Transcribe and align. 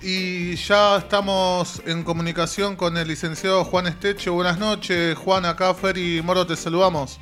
Y 0.00 0.54
ya 0.54 0.98
estamos 0.98 1.82
en 1.84 2.04
comunicación 2.04 2.76
con 2.76 2.96
el 2.96 3.08
licenciado 3.08 3.64
Juan 3.64 3.88
Esteche. 3.88 4.30
Buenas 4.30 4.58
noches, 4.58 5.16
Juan, 5.18 5.44
acá 5.44 5.74
y 5.96 6.22
Moro, 6.22 6.46
te 6.46 6.54
saludamos. 6.54 7.18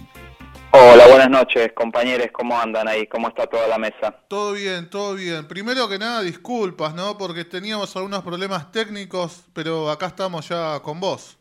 Hola, 0.73 1.07
buenas 1.07 1.31
noches, 1.31 1.73
compañeros, 1.73 2.29
¿cómo 2.33 2.61
andan 2.61 2.87
ahí? 2.87 3.07
¿Cómo 3.07 3.29
está 3.29 3.47
toda 3.47 3.67
la 3.67 3.79
mesa? 3.79 4.15
Todo 4.29 4.53
bien, 4.53 4.91
todo 4.91 5.15
bien. 5.15 5.49
Primero 5.49 5.89
que 5.89 5.99
nada, 5.99 6.21
disculpas, 6.21 6.93
¿no? 6.95 7.17
Porque 7.17 7.47
teníamos 7.47 7.97
algunos 7.97 8.23
problemas 8.23 8.71
técnicos, 8.71 9.47
pero 9.55 9.91
acá 9.91 10.09
estamos 10.09 10.47
ya 10.47 10.79
con 10.81 11.01
vos. 11.01 11.39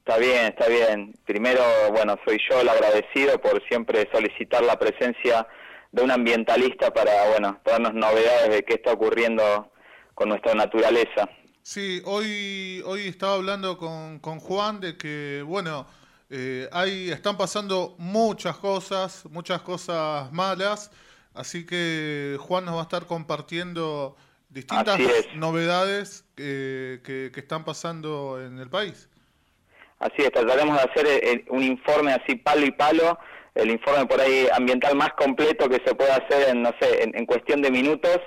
Está 0.00 0.18
bien, 0.18 0.46
está 0.46 0.66
bien. 0.66 1.14
Primero, 1.24 1.62
bueno, 1.92 2.18
soy 2.26 2.38
yo 2.50 2.60
el 2.60 2.68
agradecido 2.68 3.40
por 3.40 3.62
siempre 3.68 4.08
solicitar 4.12 4.64
la 4.64 4.76
presencia 4.76 5.46
de 5.92 6.02
un 6.02 6.10
ambientalista 6.10 6.92
para, 6.92 7.12
bueno, 7.30 7.60
darnos 7.64 7.94
novedades 7.94 8.50
de 8.50 8.64
qué 8.64 8.74
está 8.74 8.92
ocurriendo 8.92 9.70
con 10.14 10.28
nuestra 10.28 10.54
naturaleza. 10.54 11.28
Sí, 11.62 12.02
hoy, 12.04 12.82
hoy 12.84 13.08
estaba 13.08 13.34
hablando 13.34 13.78
con, 13.78 14.18
con 14.18 14.38
Juan 14.38 14.80
de 14.80 14.96
que, 14.96 15.42
bueno, 15.46 15.86
eh, 16.30 16.68
hay, 16.72 17.10
están 17.10 17.36
pasando 17.36 17.94
muchas 17.98 18.56
cosas, 18.58 19.24
muchas 19.30 19.62
cosas 19.62 20.30
malas, 20.32 20.90
así 21.34 21.64
que 21.64 22.36
Juan 22.40 22.64
nos 22.64 22.74
va 22.74 22.80
a 22.80 22.82
estar 22.82 23.06
compartiendo 23.06 24.16
distintas 24.50 24.98
novedades 25.34 26.24
que, 26.36 27.00
que 27.04 27.40
están 27.40 27.64
pasando 27.64 28.40
en 28.42 28.58
el 28.58 28.68
país. 28.68 29.08
Así 30.04 30.22
es, 30.22 30.32
trataremos 30.32 30.76
de 30.76 30.82
hacer 30.82 31.06
eh, 31.06 31.44
un 31.48 31.62
informe 31.62 32.12
así 32.12 32.34
palo 32.34 32.66
y 32.66 32.72
palo, 32.72 33.18
el 33.54 33.70
informe 33.70 34.06
por 34.06 34.20
ahí 34.20 34.46
ambiental 34.52 34.96
más 34.96 35.12
completo 35.14 35.68
que 35.68 35.80
se 35.84 35.94
puede 35.94 36.10
hacer 36.10 36.50
en, 36.50 36.62
no 36.62 36.72
sé, 36.80 37.04
en, 37.04 37.24
cuestión 37.26 37.62
de 37.62 37.70
minutos, 37.70 38.18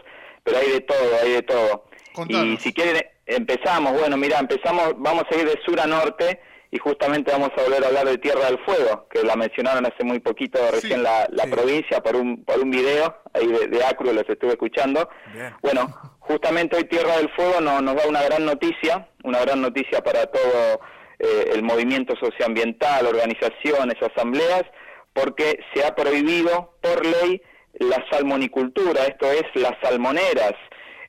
pero 0.48 0.60
hay 0.60 0.72
de 0.72 0.82
todo, 0.82 1.12
hay 1.22 1.32
de 1.34 1.42
todo. 1.44 1.84
Y 2.30 2.58
si 2.58 2.74
quieren, 2.74 3.06
empezamos, 3.26 3.92
bueno, 3.92 4.16
mira, 4.16 4.40
empezamos, 4.40 4.94
vamos 4.98 5.26
a 5.30 5.36
ir 5.36 5.46
de 5.46 5.60
sur 5.66 5.78
a 5.80 5.86
norte 5.86 6.40
y 6.72 6.78
justamente 6.80 7.32
vamos 7.32 7.52
a 7.58 7.64
volver 7.64 7.84
a 7.84 7.88
hablar 7.88 8.06
de 8.06 8.18
Tierra 8.18 8.46
del 8.46 8.58
Fuego, 8.64 9.08
que 9.10 9.24
la 9.24 9.36
mencionaron 9.36 9.86
hace 9.86 10.06
muy 10.06 10.20
poquito 10.20 10.60
recién 10.72 11.04
la, 11.04 11.28
la 11.32 11.46
provincia 11.48 12.02
por 12.02 12.16
un, 12.16 12.46
por 12.46 12.60
un 12.60 12.72
video 12.72 13.18
ahí 13.34 13.48
de, 13.48 13.68
de 13.68 13.84
Acru, 13.84 14.14
los 14.14 14.28
estuve 14.28 14.52
escuchando. 14.52 15.10
Bueno, 15.62 15.94
justamente 16.20 16.78
hoy 16.78 16.86
Tierra 16.86 17.18
del 17.18 17.30
Fuego 17.36 17.60
nos, 17.60 17.84
nos 17.84 17.96
da 17.96 18.08
una 18.08 18.24
gran 18.24 18.46
noticia, 18.46 19.10
una 19.26 19.42
gran 19.42 19.62
noticia 19.62 20.02
para 20.02 20.28
todo 20.28 20.80
eh, 21.20 21.52
el 21.54 21.62
movimiento 21.62 22.16
socioambiental, 22.16 23.06
organizaciones, 23.06 23.96
asambleas, 24.02 24.64
porque 25.12 25.60
se 25.74 25.86
ha 25.86 25.94
prohibido 25.94 26.78
por 26.82 27.06
ley 27.06 27.42
la 27.80 28.04
salmonicultura, 28.10 29.06
esto 29.06 29.32
es 29.32 29.44
las 29.56 29.74
salmoneras, 29.82 30.54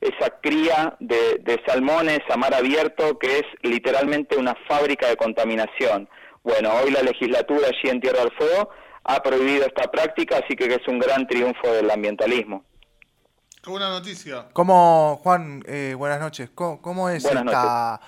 esa 0.01 0.31
cría 0.41 0.97
de, 1.01 1.61
salmones 1.67 2.21
a 2.31 2.37
mar 2.37 2.55
abierto 2.55 3.19
que 3.19 3.39
es 3.39 3.45
literalmente 3.63 4.37
una 4.37 4.55
fábrica 4.69 5.09
de 5.09 5.17
contaminación. 5.17 6.09
Bueno, 6.43 6.73
hoy 6.75 6.91
la 6.91 7.03
legislatura 7.03 7.69
allí 7.69 7.91
en 7.91 8.01
Tierra 8.01 8.21
del 8.21 8.33
Fuego 8.33 8.71
ha 9.05 9.23
prohibido 9.23 9.67
esta 9.67 9.91
práctica, 9.91 10.39
así 10.39 10.55
que 10.55 10.67
es 10.67 10.87
un 10.87 10.99
gran 10.99 11.27
triunfo 11.27 11.73
del 11.73 11.91
ambientalismo. 11.91 12.65
Qué 13.63 13.71
buena 13.71 13.91
noticia. 13.91 14.47
¿Cómo, 14.53 15.19
Juan, 15.23 15.65
eh, 15.67 15.95
buenas 15.97 16.21
noches, 16.21 16.51
¿cómo, 16.55 17.09
es 17.11 17.25
esta 17.25 18.01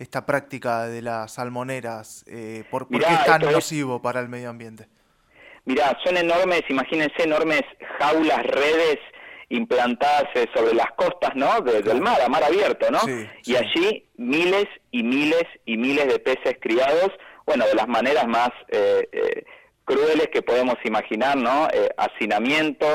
esta 0.00 0.24
práctica 0.24 0.86
de 0.86 1.02
las 1.02 1.32
salmoneras? 1.32 2.24
Eh, 2.26 2.64
¿Por, 2.70 2.88
qué 2.88 2.96
es 2.96 3.24
tan 3.26 3.42
nocivo 3.42 4.00
para 4.00 4.20
el 4.20 4.28
medio 4.28 4.48
ambiente? 4.48 4.88
Mirá, 5.70 5.96
son 6.04 6.16
enormes, 6.16 6.62
imagínense, 6.68 7.22
enormes 7.22 7.62
jaulas, 8.00 8.42
redes 8.42 8.98
implantadas 9.50 10.24
eh, 10.34 10.46
sobre 10.52 10.74
las 10.74 10.90
costas, 10.96 11.30
¿no? 11.36 11.60
del 11.60 12.00
mar, 12.00 12.20
a 12.20 12.28
mar 12.28 12.42
abierto, 12.42 12.90
¿no? 12.90 12.98
y 13.44 13.54
allí 13.54 14.04
miles 14.16 14.66
y 14.90 15.04
miles 15.04 15.44
y 15.66 15.76
miles 15.76 16.08
de 16.08 16.18
peces 16.18 16.56
criados, 16.60 17.12
bueno, 17.46 17.64
de 17.66 17.74
las 17.76 17.86
maneras 17.86 18.26
más 18.26 18.50
eh, 18.68 19.08
eh 19.12 19.44
crueles 19.90 20.28
que 20.32 20.42
podemos 20.42 20.76
imaginar, 20.84 21.36
¿no? 21.36 21.66
Eh, 21.72 21.88
hacinamiento, 21.96 22.86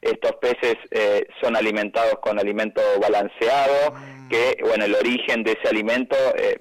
estos 0.00 0.32
peces 0.36 0.76
eh, 0.90 1.26
son 1.42 1.56
alimentados 1.56 2.14
con 2.22 2.38
alimento 2.38 2.80
balanceado, 3.00 3.92
mm. 3.92 4.28
que, 4.28 4.58
bueno, 4.62 4.84
el 4.84 4.94
origen 4.94 5.42
de 5.42 5.52
ese 5.52 5.68
alimento 5.68 6.16
eh, 6.36 6.60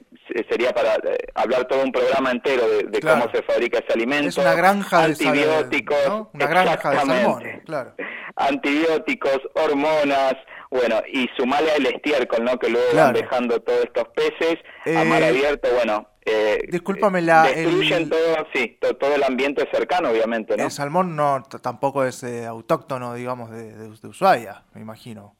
sería 0.49 0.71
para 0.71 0.97
hablar 1.35 1.65
todo 1.65 1.83
un 1.83 1.91
programa 1.91 2.31
entero 2.31 2.63
de, 2.67 2.99
cómo 3.01 3.29
se 3.31 3.41
fabrica 3.43 3.79
ese 3.79 3.93
alimento. 3.93 4.29
Es 4.29 4.37
una 4.37 4.53
granja 4.53 5.03
antibióticos, 5.03 6.31
de 6.33 6.45
una 6.45 6.47
granja 6.47 6.89
de 6.89 6.97
salmones, 6.97 7.63
claro. 7.65 7.93
Antibióticos, 8.35 9.39
hormonas, 9.53 10.35
bueno, 10.71 11.01
y 11.11 11.29
sumarle 11.37 11.71
al 11.71 11.85
estiércol, 11.85 12.43
¿no? 12.43 12.57
Que 12.57 12.69
luego 12.69 12.87
van 12.95 13.13
dejando 13.13 13.61
todos 13.61 13.83
estos 13.83 14.07
peces 14.09 14.57
a 14.85 15.03
mar 15.03 15.23
abierto, 15.23 15.69
bueno, 15.75 16.07
eh, 16.25 16.67
Discúlpame, 16.69 17.21
la, 17.21 17.43
destruyen 17.43 18.09
todo, 18.09 18.47
sí, 18.53 18.77
todo, 18.79 19.15
el 19.15 19.23
ambiente 19.23 19.67
cercano, 19.71 20.09
obviamente, 20.09 20.55
¿no? 20.55 20.63
El 20.63 20.71
salmón 20.71 21.15
no 21.15 21.43
tampoco 21.61 22.05
es 22.05 22.23
eh, 22.23 22.45
autóctono, 22.45 23.13
digamos, 23.13 23.51
de, 23.51 23.73
de, 23.73 24.07
Ushuaia, 24.07 24.63
me 24.73 24.81
imagino. 24.81 25.35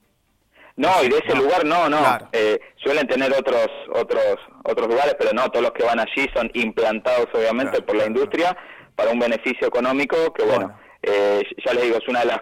No, 0.76 0.90
y 1.04 1.10
de 1.10 1.18
ese 1.18 1.36
lugar 1.36 1.66
no, 1.66 1.88
no. 1.88 2.00
Eh, 2.32 2.60
suelen 2.84 3.08
tener 3.08 3.32
otros 3.32 3.68
otros 3.94 4.38
otros 4.64 4.88
lugares, 4.88 5.16
pero 5.20 5.32
no, 5.34 5.50
todos 5.50 5.62
los 5.62 5.72
que 5.72 5.84
van 5.84 6.00
allí 6.00 6.28
son 6.34 6.50
implantados, 6.54 7.28
obviamente, 7.34 7.82
por 7.82 7.96
la 7.96 8.08
industria 8.08 8.58
para 8.96 9.12
un 9.12 9.20
beneficio 9.20 9.68
económico 9.68 10.34
que, 10.34 10.44
bueno, 10.44 10.78
Eh, 11.06 11.44
ya 11.66 11.74
les 11.74 11.84
digo, 11.84 11.98
es 11.98 12.08
una 12.08 12.22
de 12.22 12.26
las 12.28 12.42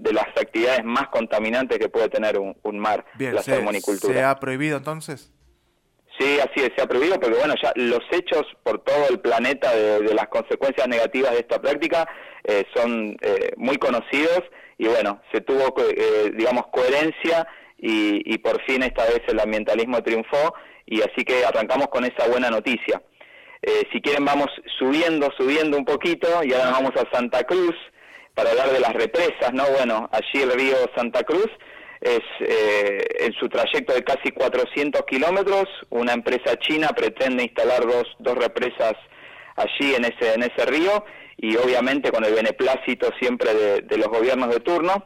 de 0.00 0.12
las 0.12 0.26
actividades 0.28 0.84
más 0.84 1.08
contaminantes 1.08 1.78
que 1.78 1.88
puede 1.88 2.08
tener 2.08 2.38
un, 2.38 2.78
mar, 2.78 3.04
la 3.18 3.42
salmonicultura. 3.42 4.14
¿Se 4.14 4.22
ha 4.24 4.34
prohibido 4.40 4.78
entonces? 4.78 5.32
Sí, 6.18 6.38
así 6.38 6.64
es, 6.64 6.70
se 6.76 6.82
ha 6.82 6.86
prohibido 6.86 7.18
porque 7.20 7.38
bueno, 7.38 7.54
ya 7.62 7.72
los 7.76 8.00
hechos 8.10 8.42
por 8.62 8.82
todo 8.82 9.08
el 9.08 9.20
planeta 9.20 9.74
de, 9.74 10.14
las 10.14 10.28
consecuencias 10.28 10.86
negativas 10.88 11.32
de 11.32 11.38
esta 11.38 11.60
práctica 11.60 12.06
eh, 12.44 12.64
son 12.74 13.16
eh, 13.22 13.52
muy 13.56 13.76
conocidos 13.76 14.42
y 14.76 14.86
bueno, 14.88 15.20
se 15.32 15.40
tuvo, 15.40 15.74
eh, 15.78 16.32
digamos, 16.36 16.66
coherencia 16.72 17.46
y, 17.82 18.38
por 18.38 18.62
fin 18.64 18.82
esta 18.82 19.04
vez 19.04 19.22
el 19.28 19.40
ambientalismo 19.40 20.02
triunfó 20.02 20.54
y 20.86 21.00
así 21.00 21.24
que 21.24 21.44
arrancamos 21.44 21.88
con 21.88 22.04
esa 22.04 22.28
buena 22.28 22.50
noticia. 22.50 23.02
si 23.92 24.00
quieren 24.00 24.24
vamos 24.24 24.48
subiendo, 24.78 25.30
subiendo 25.36 25.76
un 25.76 25.84
poquito 25.84 26.28
y 26.42 26.52
ahora 26.52 26.70
nos 26.70 26.80
vamos 26.80 26.92
a 26.96 27.16
Santa 27.16 27.44
Cruz 27.44 27.74
para 28.34 28.50
hablar 28.50 28.70
de 28.70 28.80
las 28.80 28.92
represas, 28.92 29.52
¿no? 29.52 29.64
Bueno, 29.76 30.08
allí 30.12 30.42
el 30.42 30.52
río 30.52 30.76
Santa 30.94 31.22
Cruz 31.22 31.48
es 32.00 32.20
eh, 32.40 33.04
en 33.20 33.32
su 33.34 33.48
trayecto 33.48 33.92
de 33.92 34.02
casi 34.02 34.30
400 34.30 35.02
kilómetros, 35.02 35.64
una 35.90 36.14
empresa 36.14 36.56
china 36.58 36.88
pretende 36.96 37.44
instalar 37.44 37.86
dos, 37.86 38.04
dos 38.18 38.36
represas 38.36 38.94
allí 39.56 39.94
en 39.94 40.06
ese, 40.06 40.34
en 40.34 40.42
ese 40.42 40.64
río 40.66 41.04
y 41.36 41.56
obviamente 41.56 42.10
con 42.10 42.24
el 42.24 42.34
beneplácito 42.34 43.10
siempre 43.20 43.82
de, 43.82 43.96
los 43.96 44.08
gobiernos 44.08 44.48
de 44.50 44.60
turno. 44.60 45.04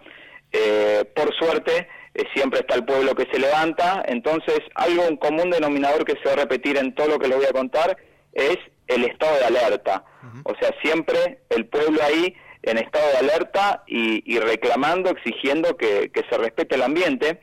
Eh, 0.53 1.05
por 1.15 1.35
suerte, 1.35 1.89
eh, 2.15 2.25
siempre 2.35 2.61
está 2.61 2.75
el 2.77 2.85
pueblo 2.85 3.15
que 3.15 3.27
se 3.33 3.39
levanta, 3.39 4.03
entonces 4.07 4.61
algo, 4.75 5.07
un 5.09 5.17
común 5.17 5.51
denominador 5.51 6.05
que 6.05 6.15
se 6.23 6.27
va 6.27 6.33
a 6.33 6.45
repetir 6.45 6.77
en 6.77 6.95
todo 6.95 7.09
lo 7.09 7.19
que 7.19 7.29
les 7.29 7.37
voy 7.37 7.47
a 7.47 7.53
contar 7.53 7.97
es 8.33 8.59
el 8.87 9.05
estado 9.05 9.37
de 9.39 9.45
alerta. 9.45 10.05
O 10.45 10.55
sea, 10.61 10.71
siempre 10.83 11.41
el 11.51 11.67
pueblo 11.67 12.03
ahí 12.03 12.35
en 12.63 12.79
estado 12.79 13.07
de 13.11 13.19
alerta 13.19 13.85
y, 13.87 14.39
reclamando, 14.39 15.11
exigiendo 15.11 15.77
que, 15.77 16.11
se 16.29 16.39
respete 16.39 16.75
el 16.77 16.83
ambiente. 16.83 17.41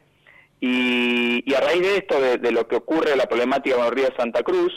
Y, 0.59 1.53
a 1.53 1.59
raíz 1.59 1.81
de 1.81 1.97
esto, 1.97 2.19
de, 2.19 2.51
lo 2.51 2.67
que 2.67 2.75
ocurre, 2.75 3.15
la 3.15 3.27
problemática 3.27 3.75
con 3.75 3.85
el 3.85 3.91
río 3.91 4.07
Santa 4.17 4.43
Cruz, 4.43 4.71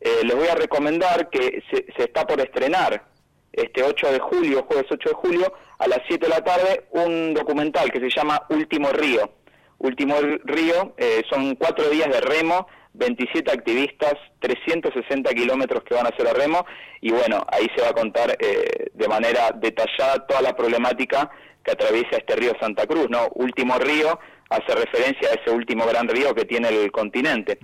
eh, 0.00 0.20
les 0.24 0.34
voy 0.34 0.48
a 0.48 0.54
recomendar 0.54 1.28
que 1.30 1.62
se, 1.70 2.02
está 2.02 2.26
por 2.26 2.40
estrenar 2.40 3.04
este 3.52 3.82
8 3.82 4.12
de 4.12 4.18
julio, 4.18 4.64
jueves 4.68 4.86
8 4.90 5.08
de 5.08 5.14
julio, 5.14 5.52
a 5.78 5.88
las 5.88 6.00
7 6.06 6.26
de 6.26 6.30
la 6.30 6.44
tarde, 6.44 6.86
un 6.90 7.34
documental 7.34 7.90
que 7.90 8.00
se 8.00 8.10
llama 8.10 8.42
Último 8.50 8.90
Río. 8.90 9.30
Último 9.78 10.16
Río 10.44 10.94
eh, 10.98 11.22
son 11.30 11.54
cuatro 11.54 11.88
días 11.88 12.08
de 12.10 12.20
remo 12.20 12.66
27 12.92 13.50
activistas, 13.50 14.14
360 14.40 15.32
kilómetros 15.32 15.82
que 15.84 15.94
van 15.94 16.06
a 16.06 16.10
hacer 16.10 16.26
a 16.26 16.32
remo 16.32 16.66
y 17.00 17.10
bueno, 17.12 17.44
ahí 17.50 17.66
se 17.74 17.82
va 17.82 17.88
a 17.88 17.94
contar 17.94 18.36
eh, 18.38 18.90
de 18.92 19.08
manera 19.08 19.52
detallada 19.52 20.26
toda 20.26 20.42
la 20.42 20.56
problemática 20.56 21.30
que 21.64 21.72
atraviesa 21.72 22.16
este 22.16 22.36
río 22.36 22.52
Santa 22.60 22.86
Cruz, 22.86 23.08
¿no? 23.08 23.28
Último 23.34 23.78
río 23.78 24.18
hace 24.48 24.74
referencia 24.74 25.30
a 25.30 25.34
ese 25.34 25.50
último 25.50 25.86
gran 25.86 26.08
río 26.08 26.34
que 26.34 26.44
tiene 26.44 26.68
el 26.68 26.90
continente. 26.90 27.58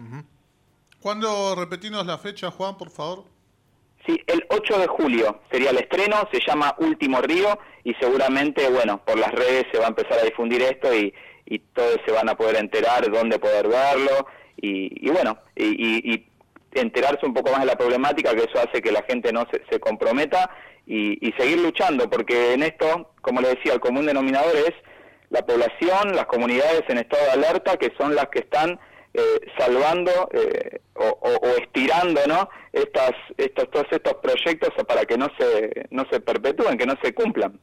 ¿Cuándo 1.00 1.54
repetimos 1.54 2.06
la 2.06 2.18
fecha, 2.18 2.50
Juan, 2.50 2.76
por 2.78 2.90
favor? 2.90 3.24
Sí, 4.06 4.22
el 4.26 4.46
8 4.48 4.78
de 4.78 4.86
julio 4.86 5.40
sería 5.50 5.70
el 5.70 5.78
estreno, 5.78 6.28
se 6.32 6.40
llama 6.46 6.74
Último 6.78 7.20
Río 7.20 7.58
y 7.82 7.92
seguramente, 7.94 8.68
bueno, 8.70 9.02
por 9.04 9.18
las 9.18 9.32
redes 9.32 9.66
se 9.72 9.78
va 9.78 9.86
a 9.86 9.88
empezar 9.88 10.18
a 10.20 10.24
difundir 10.24 10.62
esto 10.62 10.94
y, 10.94 11.12
y 11.46 11.58
todos 11.58 11.98
se 12.04 12.12
van 12.12 12.28
a 12.28 12.36
poder 12.36 12.56
enterar 12.56 13.10
dónde 13.10 13.38
poder 13.38 13.68
verlo 13.68 14.26
y, 14.56 15.10
bueno, 15.10 15.38
y, 15.54 16.24
enterarse 16.72 17.24
un 17.24 17.32
poco 17.32 17.50
más 17.52 17.60
de 17.60 17.66
la 17.66 17.78
problemática, 17.78 18.34
que 18.34 18.44
eso 18.44 18.58
hace 18.58 18.82
que 18.82 18.92
la 18.92 19.02
gente 19.02 19.32
no 19.32 19.46
se, 19.70 19.80
comprometa 19.80 20.50
y, 20.86 21.32
seguir 21.38 21.60
luchando, 21.60 22.10
porque 22.10 22.52
en 22.52 22.62
esto, 22.62 23.12
como 23.22 23.40
le 23.40 23.48
decía, 23.48 23.72
el 23.72 23.80
común 23.80 24.06
denominador 24.06 24.54
es 24.56 24.74
la 25.30 25.44
población, 25.46 26.14
las 26.14 26.26
comunidades 26.26 26.82
en 26.88 26.98
estado 26.98 27.24
de 27.24 27.30
alerta, 27.30 27.76
que 27.78 27.92
son 27.98 28.14
las 28.14 28.28
que 28.28 28.40
están 28.40 28.78
eh, 29.16 29.52
salvando 29.56 30.28
eh, 30.32 30.80
o, 30.94 31.48
estirando 31.58 32.20
¿no? 32.26 32.48
Estas, 32.72 33.12
estos, 33.38 33.70
todos 33.70 33.86
estos 33.90 34.14
proyectos 34.14 34.70
para 34.86 35.06
que 35.06 35.16
no 35.16 35.28
se, 35.38 35.86
no 35.90 36.04
se 36.10 36.20
perpetúen, 36.20 36.76
que 36.76 36.84
no 36.84 36.94
se 37.02 37.14
cumplan. 37.14 37.58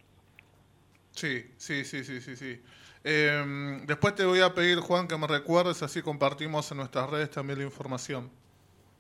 Sí, 1.12 1.46
sí, 1.58 1.86
sí, 1.86 2.04
sí, 2.04 2.22
sí, 2.22 2.36
sí. 2.36 2.60
Em, 3.04 3.86
después 3.86 4.16
te 4.16 4.26
voy 4.26 4.42
a 4.42 4.54
pedir, 4.54 4.80
Juan, 4.80 5.08
que 5.08 5.16
me 5.18 5.28
recuerdes, 5.28 5.84
así 5.84 6.02
compartimos 6.02 6.72
en 6.72 6.78
nuestras 6.78 7.10
redes 7.10 7.30
también 7.30 7.60
la 7.60 7.66
información. 7.66 8.32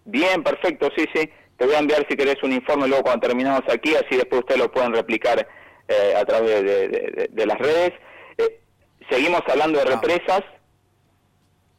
Bien, 0.05 0.44
perfecto, 0.44 0.89
sí, 0.95 1.05
sí. 1.15 1.27
Te 1.57 1.65
voy 1.65 1.75
a 1.75 1.79
enviar 1.79 2.05
si 2.07 2.15
querés 2.15 2.41
un 2.44 2.51
informe 2.51 2.88
luego 2.88 3.03
cuando 3.03 3.27
terminamos 3.27 3.63
aquí, 3.67 3.95
así 3.95 4.17
después 4.17 4.41
ustedes 4.41 4.59
lo 4.59 4.71
pueden 4.71 4.94
replicar 4.94 5.47
eh, 5.88 6.13
a 6.15 6.25
través 6.25 6.63
de, 6.63 7.45
las 7.47 7.57
redes. 7.57 7.94
Eh, 8.38 8.61
seguimos 9.09 9.41
hablando 9.47 9.79
de 9.79 9.85
ah. 9.85 10.44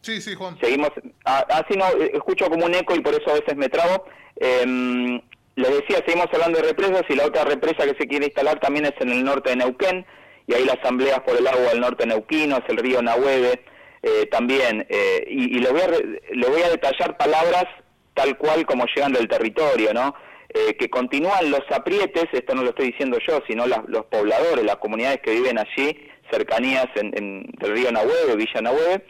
Sí, 0.05 0.21
sí, 0.21 0.35
Juan. 0.35 0.59
Seguimos, 0.61 0.91
ah, 1.25 1.47
así 1.49 1.79
no, 1.79 1.87
escucho 2.13 2.51
como 2.51 2.67
un 2.67 2.75
eco 2.75 2.95
y 2.95 3.01
por 3.01 3.15
eso 3.15 3.31
a 3.31 3.41
veces 3.41 3.57
me 3.57 3.71
trabo. 3.71 4.05
Eh, 4.37 5.21
les 5.57 5.71
decía, 5.71 6.03
seguimos 6.05 6.27
hablando 6.33 6.61
de 6.61 6.69
represas 6.69 7.05
y 7.09 7.15
la 7.15 7.25
otra 7.25 7.45
represa 7.45 7.85
que 7.85 7.97
se 7.99 8.07
quiere 8.07 8.27
instalar 8.27 8.61
también 8.61 8.85
es 8.85 8.93
en 9.01 9.11
el 9.11 9.25
norte 9.25 9.51
de 9.51 9.57
Neuquén 9.57 10.05
y 10.47 10.53
ahí 10.53 10.65
la 10.67 10.75
Asamblea 10.75 11.25
por 11.25 11.39
el 11.39 11.47
Agua 11.47 11.71
del 11.71 11.81
Norte 11.81 12.07
Neuquino, 12.07 12.59
es 12.59 12.65
el 12.69 12.77
río 12.77 13.01
Nahueve, 13.01 13.65
eh, 14.03 14.27
también, 14.31 14.87
eh, 14.91 15.25
y, 15.27 15.57
y 15.57 15.61
le, 15.61 15.71
voy 15.71 16.63
a, 16.63 16.69
detallar 16.69 17.17
palabras 17.17 17.65
tal 18.13 18.37
cual 18.37 18.67
como 18.67 18.85
llegan 18.95 19.15
del 19.15 19.27
territorio, 19.27 19.95
¿no? 19.95 20.15
Eh, 20.51 20.77
que 20.77 20.91
continúan 20.91 21.51
los 21.51 21.63
aprietes, 21.71 22.27
esto 22.33 22.55
no 22.55 22.63
lo 22.63 22.71
estoy 22.71 22.89
diciendo 22.89 23.19
yo, 23.27 23.41
sino 23.49 23.67
los 23.67 24.05
pobladores, 24.07 24.65
las 24.65 24.77
comunidades 24.77 25.21
que 25.23 25.33
viven 25.33 25.59
allí, 25.59 26.11
cercanías 26.31 26.87
en, 26.97 27.47
del 27.59 27.73
río 27.73 27.91
Nahueve, 27.91 28.37
Villa 28.37 28.61
Nahueve, 28.61 29.05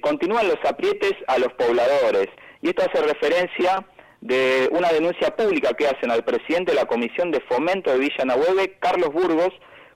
continúan 0.00 0.48
los 0.48 0.58
aprietes 0.64 1.14
a 1.26 1.38
los 1.38 1.52
pobladores. 1.54 2.28
Y 2.62 2.68
esto 2.68 2.82
hace 2.82 3.02
referencia 3.02 3.84
de 4.20 4.68
una 4.72 4.92
denuncia 4.92 5.34
pública 5.36 5.74
que 5.74 5.86
hacen 5.86 6.10
al 6.10 6.24
presidente 6.24 6.72
de 6.72 6.76
la 6.76 6.86
Comisión 6.86 7.30
de 7.30 7.40
Fomento 7.40 7.92
de 7.92 7.98
Villa 7.98 8.24
Nahueve, 8.24 8.76
Carlos 8.80 9.12
Burgos, 9.12 9.50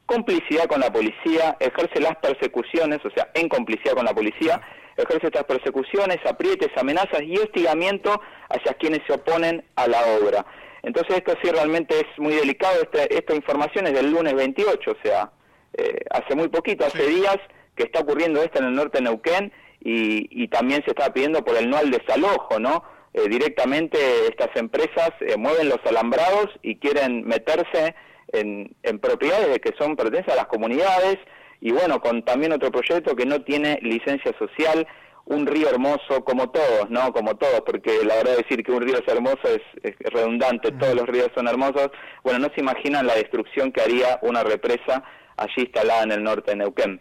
complicidad 0.06 0.66
con 0.66 0.80
la 0.80 0.92
policía, 0.92 1.56
ejerce 1.58 2.00
las 2.00 2.16
persecuciones, 2.16 2.98
o 3.04 3.10
sea, 3.10 3.30
en 3.34 3.48
complicidad 3.48 3.94
con 3.94 4.04
la 4.04 4.14
policía, 4.14 4.60
ejerce 4.96 5.26
estas 5.26 5.44
persecuciones, 5.44 6.18
aprietes, 6.26 6.68
amenazas 6.76 7.22
y 7.22 7.36
hostigamiento 7.38 8.20
hacia 8.48 8.74
quienes 8.74 9.00
se 9.06 9.14
oponen 9.14 9.64
a 9.76 9.88
la 9.88 10.00
obra. 10.20 10.44
Entonces 10.82 11.16
esto 11.16 11.34
sí 11.42 11.50
realmente 11.50 11.94
es 11.98 12.18
muy 12.18 12.34
delicado, 12.34 12.82
esta, 12.82 13.04
esta 13.04 13.34
información 13.34 13.86
es 13.86 13.94
del 13.94 14.10
lunes 14.10 14.34
28, 14.34 14.90
o 14.90 14.96
sea, 15.02 15.30
eh, 15.74 16.04
hace 16.10 16.34
muy 16.34 16.48
poquito, 16.48 16.84
hace 16.84 17.06
días 17.06 17.38
que 17.76 17.84
está 17.84 18.00
ocurriendo 18.00 18.42
esto 18.42 18.58
en 18.58 18.66
el 18.66 18.74
norte 18.74 18.98
de 18.98 19.04
Neuquén 19.04 19.52
y, 19.84 20.48
también 20.48 20.82
se 20.84 20.90
está 20.90 21.12
pidiendo 21.12 21.44
por 21.44 21.56
el 21.56 21.68
no 21.68 21.76
al 21.76 21.90
desalojo, 21.90 22.58
¿no? 22.60 22.84
Eh, 23.14 23.28
directamente 23.28 23.98
estas 24.28 24.50
empresas 24.54 25.10
eh, 25.20 25.36
mueven 25.36 25.68
los 25.68 25.78
alambrados 25.84 26.48
y 26.62 26.76
quieren 26.76 27.26
meterse 27.26 27.94
en, 28.32 28.74
propiedades 29.00 29.58
que 29.58 29.74
son 29.78 29.96
pertenecen 29.96 30.32
a 30.32 30.36
las 30.36 30.46
comunidades 30.46 31.18
y 31.60 31.72
bueno, 31.72 32.00
con 32.00 32.24
también 32.24 32.52
otro 32.52 32.70
proyecto 32.70 33.14
que 33.14 33.26
no 33.26 33.42
tiene 33.42 33.78
licencia 33.82 34.32
social, 34.38 34.86
un 35.26 35.46
río 35.46 35.68
hermoso 35.68 36.24
como 36.24 36.50
todos, 36.50 36.88
¿no? 36.88 37.12
Como 37.12 37.36
todos, 37.36 37.60
porque 37.60 38.04
la 38.04 38.16
verdad 38.16 38.38
decir 38.38 38.64
que 38.64 38.72
un 38.72 38.82
río 38.82 38.98
es 38.98 39.06
hermoso 39.06 39.42
es, 39.44 39.94
redundante, 39.98 40.72
todos 40.72 40.94
los 40.94 41.06
ríos 41.06 41.28
son 41.34 41.48
hermosos. 41.48 41.90
Bueno, 42.24 42.38
no 42.40 42.48
se 42.54 42.60
imaginan 42.60 43.06
la 43.06 43.14
destrucción 43.14 43.70
que 43.70 43.82
haría 43.82 44.18
una 44.22 44.42
represa 44.42 45.04
allí 45.36 45.62
instalada 45.62 46.02
en 46.02 46.12
el 46.12 46.22
norte 46.22 46.52
de 46.52 46.56
Neuquén. 46.56 47.00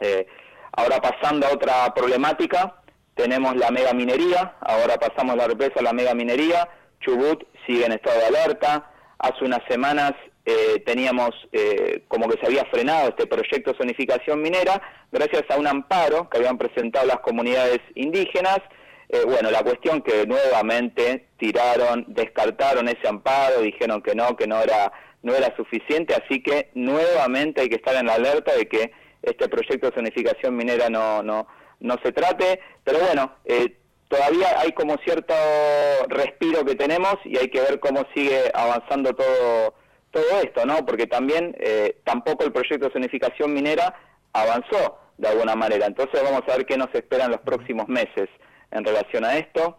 Eh, 0.00 0.26
ahora 0.72 1.00
pasando 1.00 1.46
a 1.46 1.52
otra 1.52 1.92
problemática, 1.94 2.76
tenemos 3.14 3.56
la 3.56 3.70
mega 3.70 3.92
minería, 3.92 4.56
ahora 4.60 4.96
pasamos 4.96 5.36
la 5.36 5.46
represa 5.46 5.80
a 5.80 5.82
la 5.82 5.92
mega 5.92 6.14
minería, 6.14 6.68
Chubut 7.00 7.44
sigue 7.66 7.84
en 7.84 7.92
estado 7.92 8.18
de 8.18 8.26
alerta, 8.26 8.90
hace 9.18 9.44
unas 9.44 9.60
semanas 9.68 10.12
eh, 10.44 10.82
teníamos 10.84 11.30
eh, 11.52 12.02
como 12.08 12.28
que 12.28 12.38
se 12.40 12.46
había 12.46 12.64
frenado 12.64 13.10
este 13.10 13.26
proyecto 13.26 13.72
de 13.72 13.78
zonificación 13.78 14.42
minera 14.42 14.82
gracias 15.12 15.44
a 15.50 15.56
un 15.56 15.68
amparo 15.68 16.28
que 16.28 16.38
habían 16.38 16.58
presentado 16.58 17.06
las 17.06 17.20
comunidades 17.20 17.78
indígenas. 17.94 18.58
Eh, 19.08 19.22
bueno, 19.24 19.52
la 19.52 19.62
cuestión 19.62 20.02
que 20.02 20.26
nuevamente 20.26 21.28
tiraron, 21.38 22.06
descartaron 22.08 22.88
ese 22.88 23.06
amparo, 23.06 23.60
dijeron 23.60 24.02
que 24.02 24.16
no, 24.16 24.36
que 24.36 24.48
no 24.48 24.60
era, 24.60 24.90
no 25.22 25.34
era 25.34 25.54
suficiente, 25.54 26.14
así 26.14 26.42
que 26.42 26.70
nuevamente 26.74 27.60
hay 27.60 27.68
que 27.68 27.76
estar 27.76 27.94
en 27.94 28.06
la 28.06 28.14
alerta 28.14 28.52
de 28.56 28.66
que 28.66 28.90
este 29.22 29.48
proyecto 29.48 29.88
de 29.88 29.94
zonificación 29.94 30.56
minera 30.56 30.88
no, 30.88 31.22
no, 31.22 31.46
no 31.80 31.96
se 32.02 32.12
trate, 32.12 32.60
pero 32.84 32.98
bueno, 32.98 33.36
todavía 34.08 34.60
hay 34.60 34.72
como 34.72 34.96
cierto 35.04 35.34
respiro 36.08 36.64
que 36.64 36.74
tenemos 36.74 37.16
y 37.24 37.38
hay 37.38 37.48
que 37.48 37.60
ver 37.60 37.80
cómo 37.80 38.04
sigue 38.14 38.50
avanzando 38.54 39.14
todo 39.14 39.74
todo 40.12 40.40
esto, 40.42 40.64
¿no? 40.64 40.86
Porque 40.86 41.06
también 41.06 41.56
eh, 41.58 41.96
tampoco 42.04 42.44
el 42.44 42.52
proyecto 42.52 42.86
de 42.86 42.92
zonificación 42.92 43.52
minera 43.52 43.94
avanzó 44.32 44.98
de 45.18 45.28
alguna 45.28 45.56
manera. 45.56 45.86
Entonces 45.86 46.22
vamos 46.22 46.42
a 46.46 46.56
ver 46.56 46.66
qué 46.66 46.76
nos 46.76 46.94
espera 46.94 47.24
en 47.24 47.32
los 47.32 47.40
próximos 47.40 47.88
meses 47.88 48.28
en 48.70 48.84
relación 48.84 49.24
a 49.24 49.36
esto. 49.38 49.78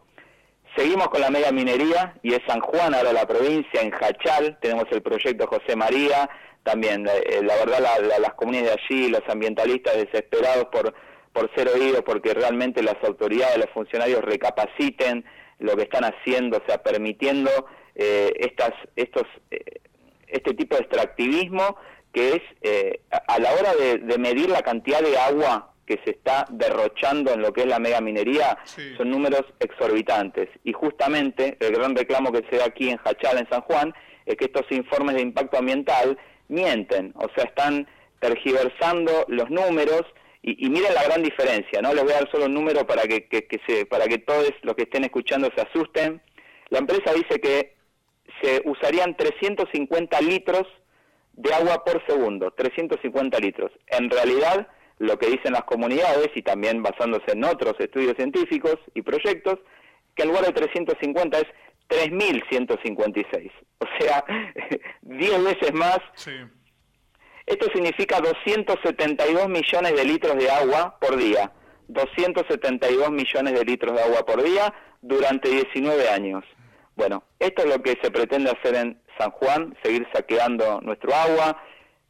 Seguimos 0.75 1.07
con 1.09 1.21
la 1.21 1.29
mega 1.29 1.51
minería 1.51 2.15
y 2.23 2.33
es 2.33 2.41
San 2.47 2.59
Juan, 2.59 2.95
ahora 2.95 3.13
la 3.13 3.27
provincia, 3.27 3.81
en 3.81 3.91
Jachal, 3.91 4.57
tenemos 4.59 4.85
el 4.91 5.03
proyecto 5.03 5.45
José 5.45 5.75
María, 5.75 6.27
también 6.63 7.07
eh, 7.07 7.41
la 7.43 7.55
verdad 7.55 8.19
las 8.19 8.33
comunidades 8.33 8.75
de 8.75 8.95
allí, 8.95 9.09
los 9.09 9.21
ambientalistas 9.27 9.95
desesperados 9.95 10.65
por, 10.71 10.93
por 11.31 11.53
ser 11.55 11.67
oídos, 11.69 12.01
porque 12.03 12.33
realmente 12.33 12.81
las 12.81 12.97
autoridades, 13.03 13.57
los 13.57 13.69
funcionarios 13.69 14.21
recapaciten 14.23 15.25
lo 15.59 15.75
que 15.75 15.83
están 15.83 16.03
haciendo, 16.03 16.57
o 16.57 16.63
sea, 16.67 16.81
permitiendo 16.81 17.51
eh, 17.95 18.33
estas, 18.39 18.71
estos 18.95 19.23
este 20.33 20.53
tipo 20.55 20.75
de 20.75 20.81
extractivismo 20.81 21.77
que 22.11 22.35
es 22.35 22.41
eh, 22.61 23.01
a 23.27 23.39
la 23.39 23.53
hora 23.53 23.73
de, 23.73 24.17
medir 24.17 24.49
la 24.49 24.61
cantidad 24.61 25.01
de 25.01 25.17
agua 25.17 25.73
que 25.85 25.99
se 26.05 26.11
está 26.11 26.45
derrochando 26.49 27.33
en 27.33 27.41
lo 27.41 27.51
que 27.51 27.61
es 27.61 27.67
la 27.67 27.79
mega 27.79 27.99
minería 27.99 28.57
son 28.95 29.09
números 29.09 29.43
exorbitantes. 29.59 30.47
Y 30.63 30.71
justamente 30.71 31.57
el 31.59 31.73
gran 31.73 31.95
reclamo 31.95 32.31
que 32.31 32.45
se 32.49 32.57
da 32.57 32.65
aquí 32.65 32.89
en 32.89 32.99
Hachal 33.03 33.39
en 33.39 33.49
San 33.49 33.61
Juan 33.61 33.93
es 34.25 34.35
que 34.35 34.45
estos 34.45 34.65
informes 34.71 35.15
de 35.15 35.21
impacto 35.21 35.57
ambiental 35.57 36.17
mienten, 36.53 37.13
o 37.15 37.27
sea, 37.35 37.45
están 37.45 37.87
tergiversando 38.19 39.25
los 39.27 39.49
números 39.49 40.03
y, 40.41 40.69
miren 40.69 40.93
la 40.93 41.03
gran 41.03 41.23
diferencia, 41.23 41.81
¿no? 41.81 41.93
Les 41.93 42.03
voy 42.03 42.11
a 42.11 42.17
dar 42.17 42.31
solo 42.31 42.45
un 42.45 42.53
número 42.53 42.85
para 42.85 43.03
que, 43.03 43.27
que, 43.27 43.47
que 43.47 43.59
se, 43.65 43.85
para 43.85 44.07
que 44.07 44.17
todos 44.17 44.51
los 44.63 44.75
que 44.75 44.83
estén 44.83 45.05
escuchando 45.05 45.49
se 45.55 45.61
asusten. 45.61 46.21
La 46.69 46.79
empresa 46.79 47.13
dice 47.13 47.39
que 47.39 47.75
se 48.41 48.61
usarían 48.65 49.15
350 49.15 50.19
litros 50.21 50.67
de 51.33 51.53
agua 51.53 51.83
por 51.85 52.05
segundo, 52.05 52.51
350 52.51 53.39
litros. 53.39 53.71
En 53.87 54.09
realidad, 54.09 54.67
lo 54.99 55.17
que 55.17 55.27
dicen 55.27 55.53
las 55.53 55.63
comunidades, 55.63 56.29
y 56.35 56.41
también 56.41 56.83
basándose 56.83 57.31
en 57.31 57.43
otros 57.45 57.75
estudios 57.79 58.15
científicos 58.17 58.77
y 58.93 59.01
proyectos, 59.01 59.59
que 60.15 60.23
en 60.23 60.29
lugar 60.29 60.45
de 60.45 60.51
350 60.51 61.39
es 61.39 61.47
3.156. 61.89 63.51
O 63.79 63.85
sea, 63.99 64.23
10 65.01 65.43
veces 65.43 65.73
más. 65.73 65.99
Esto 67.45 67.67
significa 67.73 68.19
272 68.19 69.49
millones 69.49 69.95
de 69.95 70.05
litros 70.05 70.35
de 70.37 70.49
agua 70.49 70.97
por 70.99 71.17
día. 71.17 71.51
272 71.89 73.11
millones 73.11 73.53
de 73.53 73.65
litros 73.65 73.95
de 73.95 74.01
agua 74.01 74.25
por 74.25 74.41
día 74.41 74.73
durante 75.01 75.49
19 75.49 76.09
años. 76.09 76.43
Bueno, 76.95 77.23
esto 77.39 77.63
es 77.63 77.69
lo 77.69 77.83
que 77.83 77.97
se 78.01 78.11
pretende 78.11 78.51
hacer 78.51 78.75
en 78.75 79.01
San 79.17 79.31
Juan, 79.31 79.75
seguir 79.83 80.07
saqueando 80.13 80.81
nuestro 80.81 81.13
agua. 81.13 81.61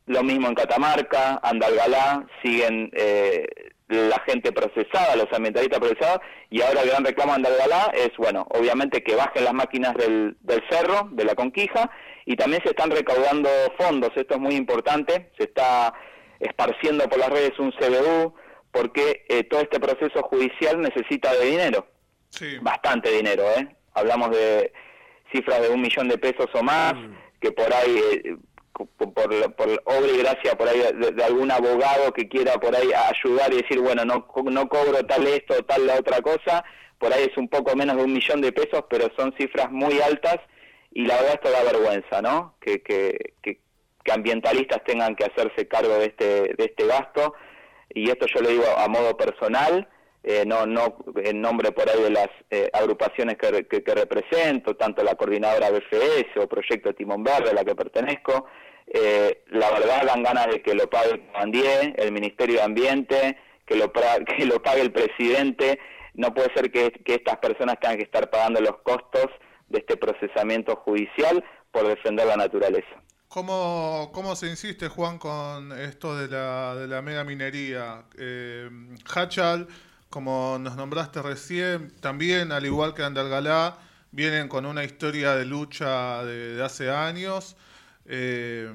Lo 0.06 0.22
mismo 0.22 0.48
en 0.48 0.56
Catamarca, 0.56 1.40
Andalgalá, 1.42 2.28
siguen 2.44 2.92
eh, 2.94 3.48
la 3.94 4.20
gente 4.28 4.52
procesada, 4.52 5.16
los 5.16 5.32
ambientalistas 5.32 5.80
procesados, 5.80 6.20
y 6.50 6.62
ahora 6.62 6.82
el 6.82 6.90
gran 6.90 7.06
reclamo 7.06 7.32
de 7.32 7.36
Andalgalá 7.36 7.92
es, 7.94 8.12
bueno, 8.18 8.48
obviamente 8.50 9.04
que 9.04 9.16
bajen 9.16 9.46
las 9.46 9.54
máquinas 9.54 9.94
del, 9.96 10.36
cerro, 10.70 11.10
de 11.12 11.26
la 11.26 11.36
conquija, 11.36 11.90
y 12.26 12.36
también 12.36 12.62
se 12.64 12.70
están 12.70 12.92
recaudando 12.92 13.50
fondos, 13.78 14.12
esto 14.16 14.36
es 14.36 14.40
muy 14.40 14.56
importante, 14.56 15.32
se 15.38 15.44
está 15.46 15.94
esparciendo 16.40 17.08
por 17.10 17.20
las 17.20 17.30
redes 17.30 17.58
un 17.60 17.72
CBU, 17.72 18.34
porque 18.72 19.26
eh, 19.30 19.44
todo 19.44 19.62
este 19.62 19.80
proceso 19.80 20.24
judicial 20.24 20.82
necesita 20.82 21.34
de 21.34 21.46
dinero, 21.46 21.88
sí. 22.30 22.58
bastante 22.62 23.12
dinero, 23.12 23.44
¿eh? 23.58 23.68
hablamos 23.94 24.32
de 24.32 24.74
cifras 25.32 25.62
de 25.62 25.70
un 25.70 25.82
millón 25.82 26.08
de 26.08 26.18
pesos 26.18 26.48
o 26.54 26.64
más, 26.64 26.94
mm. 26.96 27.14
que 27.40 27.52
por 27.52 27.74
ahí, 27.74 28.02
eh, 28.24 28.36
por, 28.74 29.14
por, 29.56 29.82
obra 29.86 30.12
y 30.12 30.18
gracia 30.18 30.58
por 30.58 30.68
ahí 30.68 30.80
de, 30.80 31.24
algún 31.24 31.52
abogado 31.52 32.12
que 32.12 32.28
quiera 32.28 32.54
por 32.56 32.76
ahí 32.76 32.90
ayudar 32.92 33.54
y 33.54 33.62
decir, 33.62 33.80
bueno, 33.80 34.04
no, 34.04 34.28
no 34.46 34.68
cobro 34.68 35.06
tal 35.06 35.28
esto 35.28 35.64
tal 35.64 35.86
la 35.86 35.96
otra 35.96 36.22
cosa, 36.22 36.64
por 36.98 37.14
ahí 37.14 37.28
es 37.30 37.38
un 37.38 37.48
poco 37.48 37.76
menos 37.76 37.98
de 37.98 38.04
un 38.04 38.14
millón 38.14 38.42
de 38.42 38.52
pesos, 38.52 38.86
pero 38.90 39.08
son 39.18 39.34
cifras 39.38 39.72
muy 39.72 40.00
altas 40.02 40.38
y 40.92 41.06
la 41.06 41.16
verdad 41.16 41.34
esto 41.36 41.52
da 41.52 41.64
vergüenza, 41.64 42.22
¿no? 42.22 42.56
Que, 42.60 42.82
que, 42.82 43.36
que, 43.42 43.60
que 44.04 44.12
ambientalistas 44.12 44.84
tengan 44.84 45.16
que 45.16 45.26
hacerse 45.26 45.68
cargo 45.68 45.94
de 45.96 46.06
este, 46.06 46.26
de 46.56 46.66
este 46.66 46.86
gasto, 46.86 47.34
y 47.90 48.10
esto 48.10 48.26
yo 48.28 48.42
lo 48.42 48.50
digo 48.50 48.66
a 48.78 48.88
modo 48.88 49.16
personal, 49.18 49.88
eh, 50.24 50.46
no, 50.46 50.66
no 50.66 50.96
en 51.18 51.42
nombre 51.42 51.72
por 51.74 51.90
ahí 51.90 52.02
de 52.02 52.10
las 52.10 52.30
eh, 52.50 52.70
agrupaciones 52.72 53.38
que, 53.38 53.68
que, 53.68 53.94
represento, 53.94 54.76
tanto 54.76 55.04
la 55.04 55.16
coordinadora 55.16 55.70
BFS 55.70 56.38
o 56.38 56.48
Proyecto 56.48 56.94
Timón 56.94 57.24
Verde 57.24 57.50
a 57.50 57.54
la 57.54 57.66
que 57.66 57.76
pertenezco, 57.76 58.46
eh, 58.88 59.44
la 59.48 59.70
verdad 59.72 60.06
dan 60.06 60.24
ganas 60.24 60.48
de 60.48 60.62
que 60.62 60.76
lo 60.76 60.90
pague 60.90 61.22
Mandier, 61.34 61.94
el 61.98 62.12
Ministerio 62.14 62.56
de 62.56 62.62
Ambiente, 62.64 63.38
que 63.66 63.76
lo, 63.76 63.92
que 64.38 64.46
lo 64.46 64.62
pague 64.64 64.82
el 64.82 64.94
presidente. 64.94 65.80
No 66.14 66.34
puede 66.34 66.54
ser 66.54 66.72
que, 66.72 66.92
que 66.92 67.16
estas 67.16 67.38
personas 67.38 67.80
tengan 67.82 67.98
que 67.98 68.04
estar 68.04 68.30
pagando 68.30 68.62
los 68.62 68.78
costos 68.84 69.28
de 69.68 69.80
este 69.80 69.98
procesamiento 69.98 70.76
judicial 70.78 71.44
por 71.72 71.88
defender 71.88 72.28
la 72.28 72.38
naturaleza. 72.38 73.04
¿Cómo, 73.28 74.12
¿Cómo 74.14 74.36
se 74.36 74.48
insiste, 74.48 74.88
Juan, 74.88 75.18
con 75.18 75.72
esto 75.72 76.16
de 76.16 76.28
la, 76.28 76.76
de 76.76 76.88
la 76.88 77.02
mega 77.02 77.24
minería? 77.24 78.06
Eh, 78.16 78.70
Hachal, 79.12 79.68
como 80.14 80.60
nos 80.60 80.76
nombraste 80.76 81.24
recién, 81.24 81.92
también, 82.00 82.52
al 82.52 82.64
igual 82.68 82.94
que 82.94 83.02
Andalgalá, 83.02 83.78
vienen 84.12 84.48
con 84.48 84.68
una 84.68 84.84
historia 84.84 85.34
de 85.34 85.44
lucha 85.44 86.24
de, 86.24 86.62
hace 86.64 86.92
años, 86.92 87.58
eh, 88.06 88.72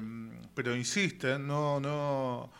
pero 0.53 0.75
insisten, 0.75 1.47
no, 1.47 1.79
no, 1.79 2.51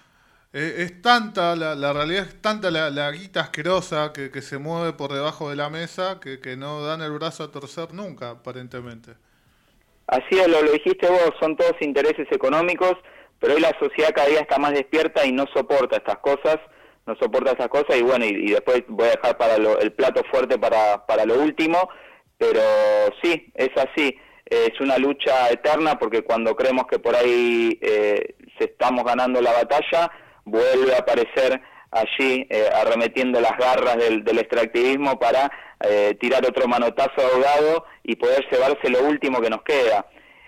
eh, 0.53 0.75
es 0.77 1.01
tanta, 1.01 1.57
la, 1.57 1.75
la, 1.75 1.91
realidad 1.91 2.23
es 2.29 2.41
tanta 2.41 2.71
la, 2.71 3.11
guita 3.11 3.41
asquerosa 3.41 4.13
que, 4.13 4.41
se 4.41 4.57
mueve 4.57 4.93
por 4.93 5.11
debajo 5.11 5.49
de 5.49 5.57
la 5.57 5.69
mesa 5.69 6.21
que, 6.21 6.39
que 6.39 6.55
no 6.55 6.81
dan 6.81 7.01
el 7.01 7.11
brazo 7.11 7.43
a 7.43 7.51
torcer 7.51 7.93
nunca, 7.93 8.29
aparentemente. 8.29 9.11
Así 10.07 10.39
es, 10.39 10.47
lo, 10.47 10.61
lo 10.61 10.71
dijiste 10.71 11.05
vos, 11.09 11.33
son 11.41 11.57
todos 11.57 11.75
intereses 11.81 12.31
económicos, 12.31 12.93
pero 13.39 13.55
hoy 13.55 13.59
la 13.59 13.77
sociedad 13.77 14.13
cada 14.15 14.29
día 14.29 14.39
está 14.39 14.57
más 14.57 14.71
despierta 14.71 15.25
y 15.25 15.33
no 15.33 15.47
soporta 15.53 15.97
estas 15.97 16.19
cosas, 16.19 16.59
no 17.05 17.15
soporta 17.15 17.51
estas 17.51 17.69
cosas 17.69 17.97
y 17.97 18.01
bueno, 18.01 18.25
y, 18.25 18.51
después 18.51 18.83
voy 18.87 19.07
a 19.07 19.11
dejar 19.11 19.37
para 19.37 19.55
el 19.55 19.91
plato 19.93 20.21
fuerte 20.31 20.57
para, 20.57 21.05
para 21.05 21.25
lo 21.25 21.41
último, 21.41 21.89
pero 22.37 22.61
sí, 23.21 23.51
es 23.55 23.69
así, 23.75 24.15
es 24.45 24.79
una 24.79 24.97
lucha 24.97 25.49
eterna 25.49 25.97
porque 25.99 26.23
cuando 26.23 26.55
creemos 26.55 26.85
que 26.87 26.99
por 26.99 27.15
ahí 27.15 27.77
eh, 27.81 28.35
se 28.57 28.65
estamos 28.65 29.03
ganando 29.03 29.41
la 29.41 29.51
batalla, 29.51 30.11
vuelve 30.45 30.95
a 30.95 30.99
aparecer 30.99 31.61
allí 31.91 32.45
eh, 32.49 32.69
arremetiendo 32.73 33.39
las 33.39 33.57
garras 33.57 33.97
del, 33.97 34.37
extractivismo 34.37 35.19
para 35.19 35.51
eh, 35.81 36.15
tirar 36.19 36.45
otro 36.45 36.67
manotazo 36.67 37.21
ahogado 37.21 37.85
y 38.03 38.15
poder 38.15 38.45
llevarse 38.51 38.89
lo 38.89 39.03
último 39.03 39.41
que 39.41 39.49
nos 39.49 39.63
queda. 39.63 40.05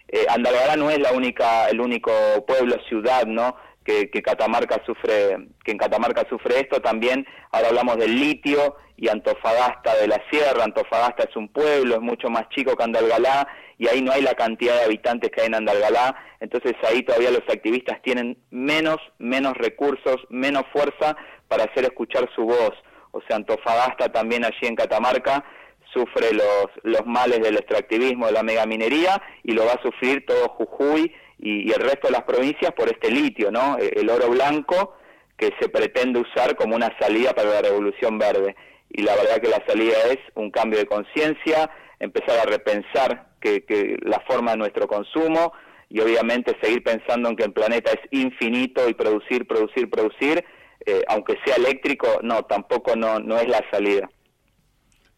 Eh, 0.07 0.25
Andalgalá 0.29 0.75
no 0.75 0.89
es 0.89 0.99
la 0.99 1.13
única, 1.13 1.69
el 1.69 1.79
único 1.79 2.11
pueblo, 2.45 2.75
ciudad, 2.87 3.25
¿no? 3.25 3.55
Que, 3.83 4.09
Catamarca 4.09 4.81
sufre, 4.85 5.49
que 5.63 5.71
en 5.71 5.77
Catamarca 5.77 6.25
sufre 6.29 6.59
esto 6.59 6.81
también. 6.81 7.25
Ahora 7.51 7.69
hablamos 7.69 7.97
del 7.97 8.15
litio 8.15 8.75
y 8.95 9.09
Antofagasta 9.09 9.95
de 9.95 10.07
la 10.07 10.21
Sierra. 10.29 10.63
Antofagasta 10.63 11.23
es 11.23 11.35
un 11.35 11.49
pueblo, 11.49 11.95
es 11.95 12.01
mucho 12.01 12.29
más 12.29 12.47
chico 12.49 12.75
que 12.75 12.83
Andalgalá 12.83 13.47
y 13.81 13.87
ahí 13.87 14.03
no 14.03 14.11
hay 14.11 14.21
la 14.21 14.35
cantidad 14.35 14.75
de 14.75 14.83
habitantes 14.83 15.31
que 15.31 15.41
hay 15.41 15.47
en 15.47 15.55
Andalgalá, 15.55 16.15
entonces 16.39 16.73
ahí 16.87 17.01
todavía 17.01 17.31
los 17.31 17.41
activistas 17.49 17.99
tienen 18.03 18.37
menos, 18.51 18.97
menos 19.17 19.55
recursos, 19.55 20.17
menos 20.29 20.65
fuerza 20.71 21.17
para 21.47 21.63
hacer 21.63 21.85
escuchar 21.85 22.29
su 22.35 22.43
voz. 22.43 22.73
O 23.09 23.21
sea, 23.21 23.37
Antofagasta 23.37 24.11
también 24.11 24.45
allí 24.45 24.67
en 24.67 24.75
Catamarca 24.75 25.43
sufre 25.91 26.31
los, 26.31 26.67
los 26.83 27.07
males 27.07 27.39
del 27.41 27.57
extractivismo, 27.57 28.27
de 28.27 28.33
la 28.33 28.43
megaminería, 28.43 29.19
y 29.41 29.53
lo 29.53 29.65
va 29.65 29.73
a 29.73 29.81
sufrir 29.81 30.27
todo 30.27 30.49
Jujuy 30.49 31.11
y, 31.41 31.71
el 31.71 31.79
resto 31.79 32.07
de 32.07 32.11
las 32.11 32.23
provincias 32.23 32.71
por 32.73 32.87
este 32.87 33.09
litio, 33.09 33.51
¿no? 33.51 33.77
E, 33.77 33.91
el 33.99 34.09
oro 34.09 34.29
blanco 34.29 34.95
que 35.37 35.51
se 35.59 35.69
pretende 35.69 36.19
usar 36.19 36.55
como 36.55 36.75
una 36.75 36.95
salida 36.99 37.33
para 37.33 37.49
la 37.49 37.61
revolución 37.61 38.17
verde. 38.19 38.55
Y 38.89 39.01
la 39.01 39.15
verdad 39.15 39.41
que 39.41 39.49
la 39.49 39.63
salida 39.65 39.95
es 40.09 40.19
un 40.35 40.51
cambio 40.51 40.77
de 40.77 40.85
conciencia, 40.85 41.69
empezar 41.99 42.37
a 42.39 42.49
repensar 42.49 43.31
que, 43.39 43.97
la 44.03 44.19
forma 44.27 44.51
de 44.51 44.57
nuestro 44.57 44.87
consumo 44.87 45.53
y 45.89 45.99
obviamente 45.99 46.55
seguir 46.61 46.83
pensando 46.83 47.29
en 47.29 47.35
que 47.35 47.43
el 47.43 47.53
planeta 47.53 47.91
es 47.91 47.99
infinito 48.11 48.87
y 48.87 48.93
producir, 48.93 49.47
producir, 49.47 49.89
producir, 49.89 50.45
eh, 50.85 51.03
aunque 51.07 51.37
sea 51.43 51.55
eléctrico, 51.55 52.19
no, 52.21 52.43
tampoco 52.43 52.95
no, 52.95 53.19
no 53.19 53.37
es 53.37 53.47
la 53.47 53.63
salida. 53.71 54.09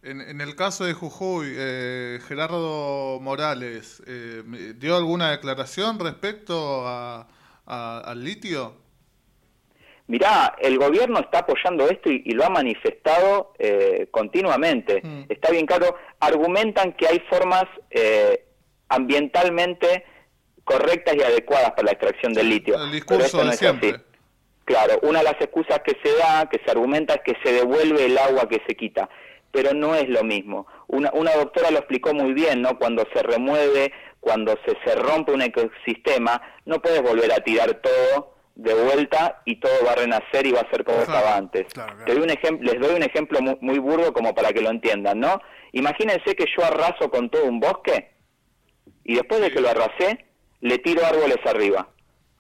En, 0.03 0.41
el 0.41 0.55
caso 0.55 0.83
de 0.83 0.93
Jujuy, 0.93 1.53
eh, 1.55 2.19
Gerardo 2.27 3.19
Morales, 3.21 4.03
eh, 4.05 4.43
¿dio 4.75 4.97
alguna 4.97 5.31
declaración 5.31 5.97
respecto 5.97 6.85
a, 6.85 7.27
al 7.65 8.23
litio? 8.23 8.83
mirá, 10.07 10.55
el 10.59 10.77
gobierno 10.77 11.19
está 11.19 11.39
apoyando 11.39 11.87
esto 11.89 12.09
y, 12.11 12.31
lo 12.31 12.45
ha 12.45 12.49
manifestado 12.49 13.53
eh, 13.57 14.07
continuamente. 14.11 15.01
Mm. 15.03 15.23
Está 15.29 15.51
bien 15.51 15.65
claro, 15.65 15.95
argumentan 16.19 16.93
que 16.93 17.07
hay 17.07 17.19
formas 17.29 17.65
eh, 17.89 18.45
ambientalmente 18.89 20.05
correctas 20.63 21.15
y 21.15 21.21
adecuadas 21.21 21.71
para 21.71 21.83
la 21.83 21.91
extracción 21.91 22.33
del 22.33 22.49
litio. 22.49 22.75
El 22.81 22.91
discurso 22.91 23.43
de 23.43 23.53
siempre. 23.53 23.95
Claro, 24.65 24.99
una 25.01 25.19
de 25.19 25.25
las 25.25 25.41
excusas 25.41 25.81
que 25.85 25.97
se 26.01 26.15
da, 26.17 26.47
que 26.49 26.61
se 26.63 26.71
argumenta, 26.71 27.15
es 27.15 27.21
que 27.25 27.35
se 27.43 27.51
devuelve 27.53 28.05
el 28.05 28.17
agua 28.17 28.47
que 28.47 28.61
se 28.65 28.75
quita, 28.75 29.09
pero 29.53 29.73
no 29.73 29.93
es 29.95 30.09
lo 30.09 30.23
mismo. 30.23 30.65
Una, 30.87 31.11
una 31.13 31.31
doctora 31.35 31.69
lo 31.69 31.77
explicó 31.77 32.13
muy 32.13 32.33
bien, 32.33 32.63
¿no? 32.63 32.79
Cuando 32.79 33.05
se 33.13 33.21
remueve, 33.21 33.93
cuando 34.19 34.57
se, 34.65 34.75
se 34.83 34.95
rompe 34.95 35.31
un 35.31 35.43
ecosistema, 35.43 36.41
no 36.65 36.81
puedes 36.81 37.03
volver 37.03 37.31
a 37.31 37.37
tirar 37.37 37.79
todo 37.81 38.33
de 38.55 38.73
vuelta 38.73 39.41
y 39.45 39.59
todo 39.59 39.71
va 39.85 39.91
a 39.91 39.95
renacer 39.95 40.47
y 40.47 40.51
va 40.51 40.61
a 40.61 40.69
ser 40.71 40.83
como 40.83 40.99
estaba 40.99 41.37
antes. 41.37 41.67
Te 42.05 42.13
doy 42.15 42.23
un 42.23 42.61
les 42.61 42.79
doy 42.79 42.95
un 42.95 43.03
ejemplo 43.03 43.39
muy, 43.41 43.77
burdo 43.77 44.11
como 44.11 44.33
para 44.33 44.51
que 44.53 44.61
lo 44.61 44.71
entiendan, 44.71 45.19
¿no? 45.19 45.39
Imagínense 45.71 46.35
que 46.35 46.45
yo 46.57 46.65
arraso 46.65 47.11
con 47.11 47.29
todo 47.29 47.45
un 47.45 47.59
bosque 47.59 48.11
y 49.03 49.15
después 49.15 49.39
de 49.39 49.51
que 49.51 49.61
lo 49.61 49.69
arrasé, 49.69 50.25
le 50.61 50.79
tiro 50.79 51.05
árboles 51.05 51.37
arriba, 51.45 51.89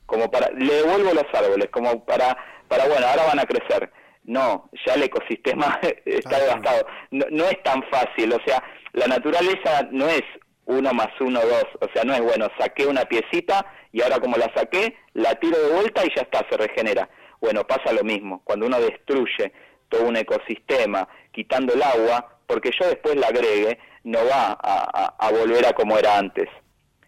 como 0.07 0.31
para, 0.31 0.49
le 0.51 0.73
devuelvo 0.73 1.13
los 1.13 1.25
árboles, 1.31 1.69
como 1.69 2.05
para, 2.05 2.37
para 2.67 2.87
bueno, 2.87 3.05
ahora 3.05 3.25
van 3.25 3.39
a 3.39 3.45
crecer. 3.45 3.91
No, 4.25 4.69
ya 4.85 4.93
el 4.93 5.03
ecosistema 5.03 5.79
está 6.05 6.39
devastado. 6.39 6.85
No, 7.11 7.25
no 7.29 7.45
es 7.45 7.61
tan 7.63 7.83
fácil, 7.91 8.33
o 8.33 8.39
sea, 8.45 8.63
la 8.93 9.07
naturaleza 9.07 9.87
no 9.91 10.07
es 10.07 10.23
uno 10.65 10.93
más 10.93 11.09
uno, 11.19 11.41
dos. 11.41 11.65
O 11.81 11.87
sea, 11.93 12.03
no 12.03 12.13
es 12.13 12.21
bueno, 12.21 12.47
saqué 12.57 12.85
una 12.85 13.05
piecita 13.05 13.65
y 13.91 14.01
ahora 14.01 14.19
como 14.19 14.37
la 14.37 14.51
saqué, 14.55 14.95
la 15.13 15.35
tiro 15.35 15.57
de 15.57 15.73
vuelta 15.73 16.05
y 16.05 16.09
ya 16.15 16.21
está, 16.21 16.45
se 16.49 16.57
regenera. 16.57 17.09
Bueno, 17.41 17.65
pasa 17.65 17.91
lo 17.93 18.03
mismo. 18.03 18.41
Cuando 18.43 18.65
uno 18.65 18.79
destruye 18.79 19.51
todo 19.89 20.07
un 20.07 20.15
ecosistema, 20.15 21.07
quitando 21.31 21.73
el 21.73 21.83
agua, 21.83 22.37
porque 22.47 22.71
yo 22.79 22.87
después 22.87 23.15
la 23.15 23.27
agregue, 23.27 23.79
no 24.03 24.19
va 24.25 24.57
a, 24.61 25.31
volver 25.31 25.65
a 25.65 25.73
como 25.73 25.97
era 25.97 26.17
antes. 26.17 26.49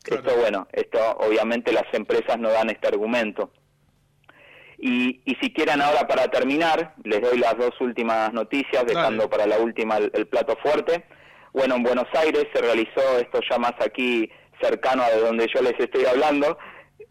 Esto, 0.05 0.35
bueno, 0.37 0.67
esto 0.71 0.99
obviamente 1.17 1.71
las 1.71 1.91
empresas 1.93 2.37
no 2.37 2.49
dan 2.49 2.69
este 2.69 2.87
argumento. 2.87 3.51
Y, 4.87 5.19
y 5.25 5.35
si 5.41 5.51
quieren 5.51 5.81
ahora 5.81 6.05
para 6.05 6.27
terminar, 6.27 6.93
les 7.03 7.19
doy 7.19 7.39
las 7.39 7.57
dos 7.57 7.71
últimas 7.81 8.31
noticias, 8.31 8.85
dejando 8.85 9.27
para 9.27 9.47
la 9.47 9.57
última 9.57 9.97
el 9.97 10.27
plato 10.27 10.55
fuerte. 10.61 11.05
Bueno, 11.53 11.77
en 11.77 11.81
Buenos 11.81 12.05
Aires 12.13 12.45
se 12.53 12.61
realizó, 12.61 13.17
esto 13.17 13.39
ya 13.49 13.57
más 13.57 13.73
aquí 13.83 14.29
cercano 14.61 15.01
a 15.01 15.09
donde 15.17 15.47
yo 15.51 15.63
les 15.63 15.73
estoy 15.79 16.05
hablando, 16.05 16.59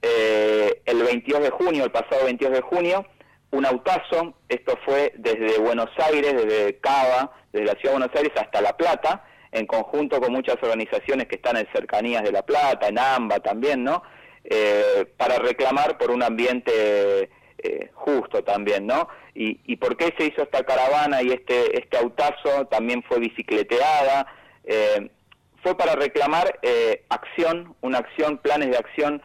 eh, 0.03 0.83
el 0.87 1.03
22 1.03 1.43
de 1.43 1.51
junio, 1.51 1.83
el 1.83 1.91
pasado 1.91 2.27
22 2.27 2.53
de 2.55 2.61
junio, 2.61 3.07
un 3.51 3.67
autazo, 3.67 4.37
esto 4.49 4.79
fue 4.85 5.13
desde 5.17 5.59
Buenos 5.59 5.91
Aires, 5.99 6.33
desde 6.33 6.79
Cava, 6.79 7.33
desde 7.53 7.67
la 7.67 7.73
ciudad 7.73 7.95
de 7.95 7.99
Buenos 7.99 8.17
Aires 8.17 8.33
hasta 8.37 8.61
La 8.61 8.77
Plata, 8.77 9.25
en 9.51 9.67
conjunto 9.67 10.21
con 10.21 10.33
muchas 10.33 10.59
organizaciones 10.63 11.27
que 11.27 11.35
están 11.35 11.57
en 11.57 11.67
cercanías 11.75 12.23
de 12.23 12.31
La 12.31 12.43
Plata, 12.43 12.87
en 12.87 13.01
AMBA 13.01 13.41
también, 13.41 13.83
¿no? 13.83 14.05
Eh, 14.45 15.13
para 15.17 15.39
reclamar 15.39 15.99
por 15.99 16.13
un 16.13 16.23
ambiente 16.23 17.31
eh, 17.67 17.91
justo 17.95 18.45
también, 18.45 18.87
¿no? 18.87 19.09
Y, 19.35 19.59
y, 19.65 19.77
por 19.77 19.97
qué 19.97 20.13
se 20.19 20.27
hizo 20.27 20.43
esta 20.43 20.65
caravana 20.65 21.23
y 21.23 21.31
este, 21.31 21.79
este 21.79 21.97
autazo 21.97 22.67
también 22.67 23.03
fue 23.05 23.21
bicicleteada, 23.21 24.27
eh, 24.65 25.09
fue 25.63 25.75
para 25.75 25.95
reclamar 25.95 26.59
eh, 26.61 27.07
acción, 27.09 27.75
una 27.81 27.99
acción, 28.01 28.37
planes 28.37 28.71
de 28.71 28.77
acción 28.77 29.23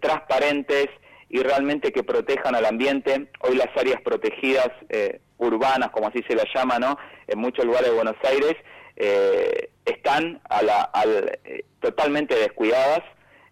transparentes 0.00 0.88
y 1.28 1.42
realmente 1.42 1.92
que 1.92 2.02
protejan 2.02 2.54
al 2.56 2.66
ambiente. 2.66 3.28
Hoy 3.38 3.54
las 3.56 3.68
áreas 3.76 4.02
protegidas 4.02 4.68
urbanas, 5.38 5.90
como 5.90 6.08
así 6.08 6.24
se 6.28 6.34
las 6.34 6.46
llama, 6.52 6.80
¿no? 6.80 6.98
En 7.28 7.38
muchos 7.38 7.64
lugares 7.64 7.88
de 7.88 7.94
Buenos 7.94 8.16
Aires 8.24 8.56
están 9.84 10.40
a 10.50 10.62
la, 10.62 10.90
totalmente 11.80 12.34
descuidadas. 12.34 13.02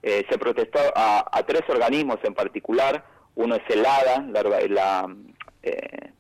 se 0.03 0.39
protestó 0.39 0.81
a 0.97 1.41
tres 1.47 1.63
organismos 1.69 2.19
en 2.25 2.35
particular, 2.35 3.05
uno 3.39 3.55
es 3.55 3.63
el 3.69 3.87
ADA, 3.87 4.27
la, 4.69 5.09
eh, 5.63 6.11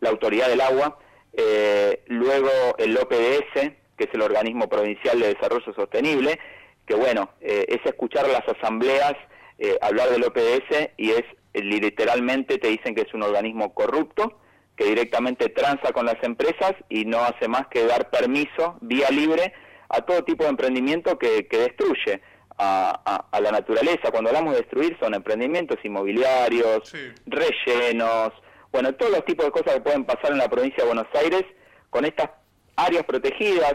la, 0.00 0.10
Autoridad 0.10 0.48
del 0.48 0.60
Agua, 0.60 0.98
eh, 1.32 2.02
luego 2.06 2.50
el 2.76 2.96
OPDS, 2.96 3.72
que 3.96 4.04
es 4.04 4.10
el 4.12 4.22
Organismo 4.22 4.68
Provincial 4.68 5.18
de 5.18 5.34
Desarrollo 5.34 5.72
Sostenible, 5.74 6.38
que 6.86 6.94
bueno, 6.94 7.30
eh, 7.40 7.64
es 7.68 7.80
escuchar 7.84 8.28
las 8.28 8.46
asambleas 8.46 9.14
eh, 9.58 9.78
hablar 9.80 10.10
del 10.10 10.24
OPS 10.24 10.90
y 10.98 11.10
es 11.10 11.24
literalmente 11.54 12.58
te 12.58 12.68
dicen 12.68 12.94
que 12.94 13.02
es 13.02 13.14
un 13.14 13.22
organismo 13.22 13.72
corrupto, 13.72 14.38
que 14.76 14.84
directamente 14.84 15.48
tranza 15.48 15.92
con 15.92 16.06
las 16.06 16.22
empresas 16.22 16.74
y 16.88 17.06
no 17.06 17.18
hace 17.20 17.48
más 17.48 17.66
que 17.68 17.84
dar 17.86 18.10
permiso, 18.10 18.76
vía 18.80 19.08
libre, 19.10 19.52
a 19.88 20.02
todo 20.02 20.22
tipo 20.22 20.44
de 20.44 20.50
emprendimiento 20.50 21.18
que, 21.18 21.48
destruye 21.50 22.20
a, 22.58 23.40
la 23.40 23.50
naturaleza. 23.50 24.10
Cuando 24.10 24.30
hablamos 24.30 24.54
de 24.54 24.60
destruir 24.60 24.96
son 24.98 25.14
emprendimientos 25.14 25.78
inmobiliarios, 25.84 26.92
rellenos, 27.26 28.32
bueno, 28.72 28.94
todos 28.94 29.12
los 29.12 29.24
tipos 29.24 29.46
de 29.46 29.52
cosas 29.52 29.74
que 29.74 29.80
pueden 29.80 30.04
pasar 30.04 30.32
en 30.32 30.38
la 30.38 30.48
provincia 30.48 30.84
de 30.84 30.86
Buenos 30.86 31.06
Aires 31.14 31.44
con 31.90 32.04
estas 32.04 32.30
áreas 32.76 33.04
protegidas. 33.04 33.74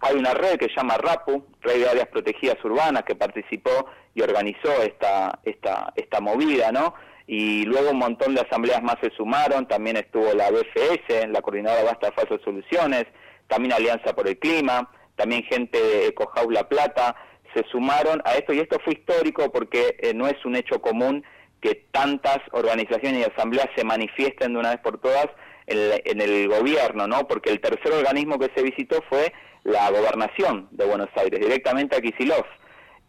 Hay 0.00 0.16
una 0.16 0.32
red 0.32 0.58
que 0.58 0.66
se 0.66 0.76
llama 0.76 0.96
RAPU, 0.96 1.44
Red 1.60 1.80
de 1.80 1.88
Áreas 1.88 2.08
Protegidas 2.08 2.56
Urbanas, 2.64 3.04
que 3.04 3.14
participó 3.14 3.86
y 4.14 4.22
organizó 4.22 4.82
esta, 4.82 5.38
esta, 5.44 5.92
esta 5.94 6.20
movida, 6.20 6.72
¿no? 6.72 6.94
Y 7.26 7.64
luego 7.64 7.90
un 7.90 7.98
montón 7.98 8.34
de 8.34 8.40
asambleas 8.40 8.82
más 8.82 8.96
se 9.02 9.10
sumaron, 9.10 9.68
también 9.68 9.96
estuvo 9.98 10.32
la 10.32 10.50
BFS, 10.50 11.28
la 11.28 11.42
Coordinadora 11.42 11.84
Basta 11.84 12.12
Falsas 12.12 12.40
Soluciones, 12.42 13.04
también 13.46 13.74
Alianza 13.74 14.14
por 14.14 14.26
el 14.26 14.38
Clima, 14.38 14.90
también 15.16 15.42
gente 15.44 15.80
de 15.80 16.06
Ecojaula 16.08 16.68
Plata, 16.68 17.14
se 17.54 17.64
sumaron 17.70 18.22
a 18.24 18.34
esto 18.34 18.52
y 18.52 18.60
esto 18.60 18.78
fue 18.84 18.94
histórico 18.94 19.50
porque 19.50 19.96
eh, 19.98 20.14
no 20.14 20.26
es 20.26 20.44
un 20.44 20.56
hecho 20.56 20.80
común 20.80 21.24
que 21.60 21.86
tantas 21.90 22.38
organizaciones 22.52 23.20
y 23.20 23.30
asambleas 23.30 23.68
se 23.76 23.84
manifiesten 23.84 24.52
de 24.54 24.58
una 24.58 24.70
vez 24.70 24.80
por 24.80 24.98
todas 24.98 25.28
en, 25.66 26.20
el 26.20 26.48
gobierno, 26.48 27.06
¿no? 27.06 27.28
Porque 27.28 27.50
el 27.50 27.60
tercer 27.60 27.92
organismo 27.92 28.38
que 28.38 28.50
se 28.56 28.62
visitó 28.62 29.02
fue 29.08 29.32
la 29.62 29.88
gobernación 29.90 30.68
de 30.72 30.84
Buenos 30.84 31.10
Aires, 31.14 31.38
directamente 31.38 31.96
a 31.96 32.00
Kisilov. 32.00 32.44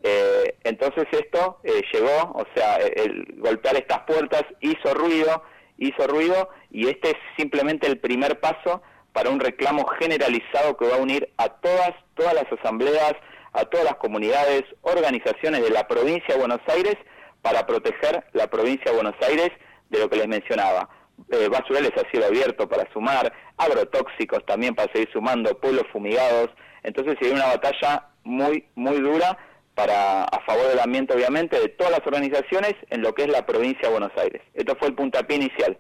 Eh, 0.04 0.56
entonces 0.64 1.06
esto 1.12 1.60
eh, 1.64 1.82
llegó, 1.92 2.34
o 2.34 2.46
sea, 2.54 2.76
el 2.78 3.36
golpear 3.38 3.76
estas 3.78 4.00
puertas 4.02 4.44
hizo 4.60 4.94
ruido, 4.94 5.44
hizo 5.78 6.08
ruido 6.08 6.50
y 6.70 6.88
este 6.88 7.12
es 7.12 7.18
simplemente 7.38 7.88
el 7.88 8.00
primer 8.00 8.40
paso 8.40 8.82
para 9.14 9.30
un 9.30 9.40
reclamo 9.40 9.86
generalizado 10.00 10.78
que 10.78 10.88
va 10.88 10.96
a 10.96 11.02
unir 11.02 11.30
a 11.38 11.50
todas, 11.50 11.92
todas 12.16 12.34
las 12.34 12.46
asambleas, 12.52 13.14
a 13.54 13.66
todas 13.66 13.86
las 13.86 13.96
comunidades, 13.96 14.64
organizaciones 14.82 15.64
de 15.64 15.70
la 15.70 15.88
provincia 15.88 16.34
de 16.34 16.40
Buenos 16.40 16.62
Aires 16.68 16.96
para 17.42 17.66
proteger 17.66 18.24
la 18.34 18.48
provincia 18.48 18.92
de 18.92 18.98
Buenos 18.98 19.16
Aires 19.28 19.50
de 19.90 20.00
lo 20.00 20.10
que 20.10 20.18
les 20.18 20.28
mencionaba. 20.28 20.90
Eh, 21.30 21.50
basurales 21.50 21.92
a 21.98 22.10
cielo 22.10 22.26
abierto 22.26 22.68
para 22.68 22.92
sumar, 22.94 23.32
agrotóxicos 23.58 24.44
también 24.46 24.74
para 24.74 24.92
seguir 24.92 25.10
sumando, 25.12 25.60
pueblos 25.60 25.84
fumigados. 25.92 26.50
Entonces 26.84 27.16
hay 27.22 27.32
una 27.32 27.48
batalla 27.48 28.08
muy, 28.24 28.66
muy 28.76 29.00
dura 29.00 29.38
para 29.76 30.24
a 30.24 30.40
favor 30.46 30.68
del 30.68 30.80
ambiente, 30.80 31.14
obviamente, 31.14 31.60
de 31.60 31.70
todas 31.70 31.92
las 31.92 32.06
organizaciones 32.06 32.74
en 32.90 33.02
lo 33.02 33.14
que 33.14 33.24
es 33.24 33.30
la 33.30 33.46
provincia 33.46 33.88
de 33.88 33.92
Buenos 33.92 34.12
Aires. 34.18 34.42
Esto 34.54 34.76
fue 34.78 34.88
el 34.90 34.96
puntapié 34.96 35.38
inicial. 35.38 35.78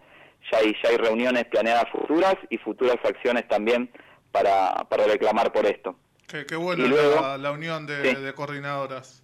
Ya 0.51 0.59
hay, 0.59 0.75
ya 0.83 0.89
hay 0.89 0.97
reuniones 0.97 1.45
planeadas 1.45 1.85
futuras 1.91 2.35
y 2.49 2.57
futuras 2.57 2.97
acciones 3.03 3.47
también 3.47 3.91
para, 4.31 4.73
para 4.89 5.05
reclamar 5.05 5.51
por 5.51 5.65
esto. 5.65 5.95
Qué, 6.31 6.55
bueno 6.55 6.87
la, 6.87 7.37
la, 7.37 7.51
unión 7.51 7.85
de, 7.85 8.15
de 8.15 8.33
coordinadoras. 8.33 9.23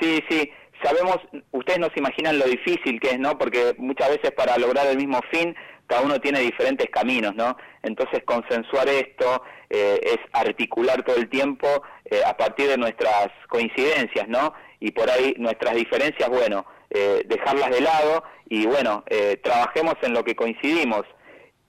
Sí, 0.00 0.22
sí 0.28 0.52
sabemos, 0.82 1.18
ustedes 1.52 1.78
no 1.78 1.88
se 1.88 1.98
imaginan 1.98 2.38
lo 2.38 2.46
difícil 2.46 3.00
que 3.00 3.10
es, 3.10 3.18
¿no? 3.18 3.38
Porque 3.38 3.74
muchas 3.78 4.10
veces 4.10 4.32
para 4.32 4.56
lograr 4.58 4.86
el 4.86 4.96
mismo 4.96 5.20
fin, 5.30 5.54
cada 5.86 6.02
uno 6.02 6.20
tiene 6.20 6.40
diferentes 6.40 6.88
caminos, 6.90 7.34
¿no? 7.34 7.56
Entonces 7.82 8.22
consensuar 8.24 8.88
esto 8.88 9.42
eh, 9.70 9.98
es 10.02 10.18
articular 10.32 11.02
todo 11.02 11.16
el 11.16 11.28
tiempo 11.28 11.66
eh, 12.04 12.20
a 12.26 12.36
partir 12.36 12.68
de 12.68 12.76
nuestras 12.76 13.28
coincidencias, 13.48 14.28
¿no? 14.28 14.52
Y 14.80 14.92
por 14.92 15.10
ahí 15.10 15.34
nuestras 15.38 15.74
diferencias, 15.74 16.28
bueno, 16.28 16.66
eh, 16.90 17.22
dejarlas 17.26 17.70
de 17.70 17.80
lado 17.80 18.22
y 18.48 18.66
bueno, 18.66 19.04
trabajemos 19.42 19.94
en 20.02 20.14
lo 20.14 20.24
que 20.24 20.34
coincidimos. 20.34 21.02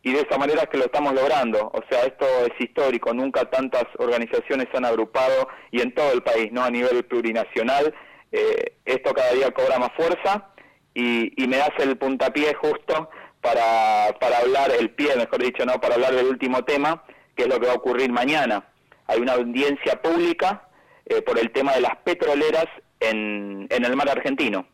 Y 0.01 0.13
de 0.13 0.21
esa 0.21 0.37
manera 0.37 0.61
es 0.61 0.69
que 0.69 0.77
lo 0.77 0.85
estamos 0.85 1.13
logrando. 1.13 1.71
O 1.73 1.81
sea, 1.89 2.03
esto 2.03 2.25
es 2.45 2.53
histórico. 2.59 3.13
Nunca 3.13 3.49
tantas 3.49 3.83
organizaciones 3.97 4.67
se 4.71 4.77
han 4.77 4.85
agrupado 4.85 5.49
y 5.71 5.81
en 5.81 5.93
todo 5.93 6.13
el 6.13 6.23
país, 6.23 6.51
¿no? 6.51 6.63
A 6.63 6.69
nivel 6.69 7.03
plurinacional 7.03 7.93
eh, 8.31 8.77
esto 8.85 9.13
cada 9.13 9.33
día 9.33 9.51
cobra 9.51 9.79
más 9.79 9.91
fuerza 9.95 10.49
y, 10.93 11.33
me 11.47 11.57
das 11.57 11.71
el 11.79 11.97
puntapié 11.97 12.53
justo 12.53 13.09
para, 13.41 14.15
para 14.19 14.39
hablar, 14.39 14.71
el 14.77 14.91
pie, 14.91 15.15
mejor 15.15 15.41
dicho, 15.41 15.65
no, 15.65 15.79
para 15.79 15.95
hablar 15.95 16.13
del 16.13 16.27
último 16.27 16.63
tema, 16.63 17.03
que 17.35 17.43
es 17.43 17.49
lo 17.49 17.59
que 17.59 17.67
va 17.67 17.73
a 17.73 17.77
ocurrir 17.77 18.11
mañana. 18.11 18.67
Hay 19.07 19.19
una 19.19 19.33
audiencia 19.33 20.01
pública 20.01 20.69
eh, 21.05 21.21
por 21.21 21.39
el 21.39 21.51
tema 21.51 21.73
de 21.73 21.81
las 21.81 21.95
petroleras 21.97 22.67
en, 22.99 23.67
en 23.69 23.85
el 23.85 23.95
mar 23.95 24.09
argentino. 24.09 24.67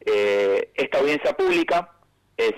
Eh, 0.00 0.72
esta 0.74 0.98
audiencia 0.98 1.32
pública 1.34 1.92
es, 2.36 2.54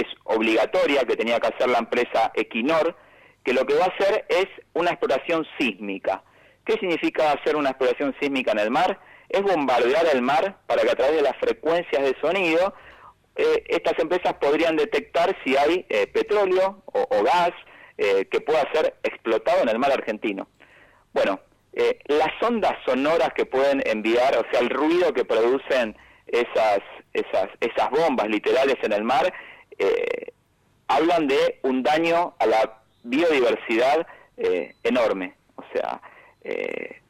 es 0.00 0.06
obligatoria, 0.24 1.04
que 1.04 1.16
tenía 1.16 1.40
que 1.40 1.48
hacer 1.48 1.68
la 1.68 1.78
empresa 1.78 2.32
Equinor, 2.34 2.96
que 3.44 3.52
lo 3.52 3.64
que 3.66 3.74
va 3.74 3.84
a 3.84 3.88
hacer 3.88 4.26
es 4.28 4.46
una 4.74 4.90
exploración 4.90 5.46
sísmica. 5.58 6.22
¿Qué 6.64 6.74
significa 6.74 7.32
hacer 7.32 7.56
una 7.56 7.70
exploración 7.70 8.14
sísmica 8.20 8.52
en 8.52 8.58
el 8.58 8.70
mar? 8.70 8.98
es 9.28 9.42
bombardear 9.42 10.06
el 10.12 10.22
mar 10.22 10.58
para 10.66 10.82
que 10.82 10.90
a 10.90 10.94
través 10.94 11.16
de 11.16 11.22
las 11.22 11.36
frecuencias 11.36 12.02
de 12.02 12.16
sonido 12.20 12.74
eh, 13.36 13.64
estas 13.68 13.98
empresas 13.98 14.34
podrían 14.34 14.76
detectar 14.76 15.36
si 15.44 15.56
hay 15.56 15.86
eh, 15.88 16.06
petróleo 16.06 16.82
o, 16.86 17.22
gas 17.22 17.52
eh, 17.96 18.26
que 18.30 18.40
pueda 18.40 18.66
ser 18.72 18.94
explotado 19.02 19.62
en 19.62 19.68
el 19.68 19.78
mar 19.78 19.92
argentino. 19.92 20.48
Bueno, 21.12 21.40
las 22.06 22.30
ondas 22.42 22.74
sonoras 22.84 23.32
que 23.34 23.46
pueden 23.46 23.82
enviar, 23.86 24.36
o 24.36 24.44
sea, 24.50 24.60
el 24.60 24.68
ruido 24.68 25.12
que 25.12 25.24
producen 25.24 25.96
esas, 26.26 26.80
esas, 27.12 27.48
esas 27.60 27.90
bombas 27.90 28.28
literales 28.28 28.76
en 28.82 28.92
el 28.92 29.04
mar, 29.04 29.32
hablan 30.88 31.26
de 31.26 31.58
un 31.62 31.82
daño 31.82 32.34
a 32.38 32.46
la 32.46 32.80
biodiversidad 33.02 34.06
enorme, 34.82 35.34
o 35.56 35.64
sea, 35.72 36.00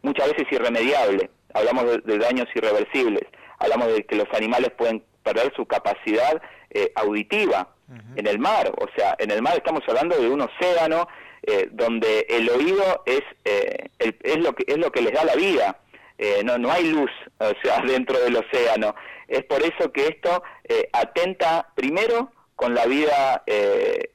muchas 0.02 0.28
veces 0.28 0.46
irremediable. 0.50 1.30
Hablamos 1.54 1.84
de, 2.04 2.18
daños 2.18 2.46
irreversibles, 2.54 3.24
hablamos 3.58 3.88
de 3.88 4.04
que 4.04 4.16
los 4.16 4.28
animales 4.34 4.70
pueden 4.76 5.02
perder 5.22 5.52
su 5.54 5.66
capacidad 5.66 6.40
eh, 6.70 6.92
auditiva 6.94 7.68
en 8.16 8.26
el 8.26 8.38
mar, 8.38 8.70
o 8.76 8.86
sea, 8.94 9.16
en 9.18 9.30
el 9.30 9.40
mar 9.40 9.54
estamos 9.56 9.82
hablando 9.88 10.14
de 10.20 10.28
un 10.28 10.42
océano 10.42 11.08
eh, 11.42 11.68
donde 11.72 12.26
el 12.28 12.50
oído 12.50 13.02
es, 13.06 13.22
eh, 13.46 13.88
es, 13.98 14.38
lo 14.38 14.52
que, 14.52 14.64
es 14.70 14.76
lo 14.76 14.92
que 14.92 15.00
les 15.00 15.14
da 15.14 15.24
la 15.24 15.34
vida, 15.34 15.80
no, 16.44 16.58
no 16.58 16.70
hay 16.70 16.88
luz 16.90 17.10
o 17.38 17.52
sea, 17.62 17.80
dentro 17.86 18.18
del 18.20 18.36
océano, 18.36 18.94
es 19.26 19.42
por 19.44 19.62
eso 19.62 19.90
que 19.90 20.08
esto 20.08 20.42
atenta 20.92 21.70
primero 21.74 22.30
con 22.58 22.74
la 22.74 22.84
vida 22.86 23.44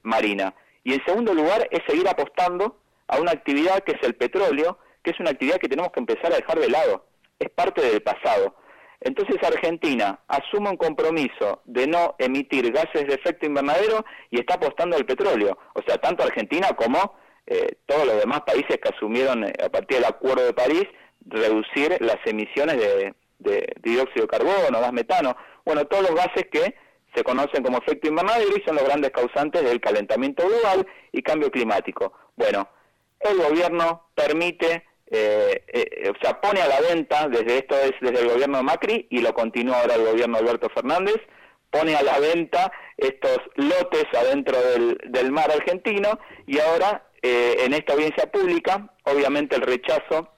marina 0.03 0.53
y 0.83 0.93
en 0.93 1.05
segundo 1.05 1.33
lugar 1.33 1.65
es 1.71 1.79
seguir 1.87 2.07
apostando 2.09 2.77
a 3.07 3.17
una 3.17 3.31
actividad 3.31 3.79
que 3.79 3.93
es 3.93 4.03
el 4.03 4.15
petróleo, 4.15 4.77
que 5.01 5.11
es 5.11 5.19
una 5.19 5.31
actividad 5.31 5.57
que 5.57 5.69
tenemos 5.69 5.93
que 5.93 6.01
empezar 6.01 6.33
a 6.33 6.35
dejar 6.35 6.59
de 6.59 6.69
lado 6.69 7.05
es 7.39 7.49
parte 7.49 7.81
del 7.81 8.01
pasado. 8.01 8.55
Entonces 9.01 9.35
Argentina 9.43 10.19
asume 10.27 10.69
un 10.69 10.77
compromiso 10.77 11.61
de 11.65 11.87
no 11.87 12.15
emitir 12.19 12.71
gases 12.71 13.05
de 13.05 13.15
efecto 13.15 13.45
invernadero 13.45 14.05
y 14.31 14.39
está 14.39 14.55
apostando 14.55 14.95
al 14.95 15.05
petróleo. 15.05 15.57
O 15.73 15.81
sea, 15.85 15.97
tanto 15.97 16.23
Argentina 16.23 16.69
como 16.69 17.15
eh, 17.45 17.75
todos 17.85 18.05
los 18.05 18.17
demás 18.19 18.41
países 18.41 18.77
que 18.81 18.89
asumieron 18.95 19.43
eh, 19.43 19.53
a 19.61 19.69
partir 19.69 19.97
del 19.97 20.05
Acuerdo 20.05 20.45
de 20.45 20.53
París 20.53 20.85
reducir 21.25 21.97
las 21.99 22.17
emisiones 22.25 22.77
de, 22.77 23.13
dióxido 23.81 24.25
de 24.25 24.27
carbono, 24.27 24.79
gas 24.79 24.93
metano, 24.93 25.35
bueno, 25.65 25.85
todos 25.85 26.03
los 26.03 26.15
gases 26.15 26.45
que 26.49 26.75
se 27.15 27.23
conocen 27.23 27.63
como 27.63 27.77
efecto 27.77 28.07
invernadero 28.07 28.55
y 28.55 28.63
son 28.65 28.75
los 28.75 28.85
grandes 28.85 29.11
causantes 29.11 29.63
del 29.63 29.79
calentamiento 29.79 30.47
global 30.47 30.87
y 31.11 31.21
cambio 31.21 31.51
climático. 31.51 32.13
Bueno, 32.35 32.67
el 33.19 33.37
gobierno 33.37 34.09
permite 34.15 34.83
eh, 35.15 35.63
eh, 35.67 36.09
o 36.09 36.19
sea, 36.19 36.41
pone 36.41 36.59
a 36.59 36.67
la 36.67 36.81
venta, 36.81 37.27
desde 37.27 37.59
esto 37.59 37.75
es 37.77 37.91
desde 38.01 38.21
el 38.21 38.29
gobierno 38.29 38.57
de 38.57 38.63
Macri 38.63 39.07
y 39.11 39.19
lo 39.19 39.31
continúa 39.35 39.81
ahora 39.81 39.93
el 39.93 40.05
gobierno 40.05 40.39
Alberto 40.39 40.69
Fernández, 40.73 41.17
pone 41.69 41.95
a 41.95 42.01
la 42.01 42.19
venta 42.19 42.71
estos 42.97 43.37
lotes 43.55 44.05
adentro 44.17 44.57
del, 45.05 45.31
mar 45.31 45.51
argentino 45.51 46.19
y 46.47 46.59
ahora 46.59 47.05
eh, 47.21 47.57
en 47.65 47.73
esta 47.73 47.93
audiencia 47.93 48.31
pública, 48.31 48.89
obviamente 49.03 49.55
el 49.55 49.61
rechazo 49.61 50.29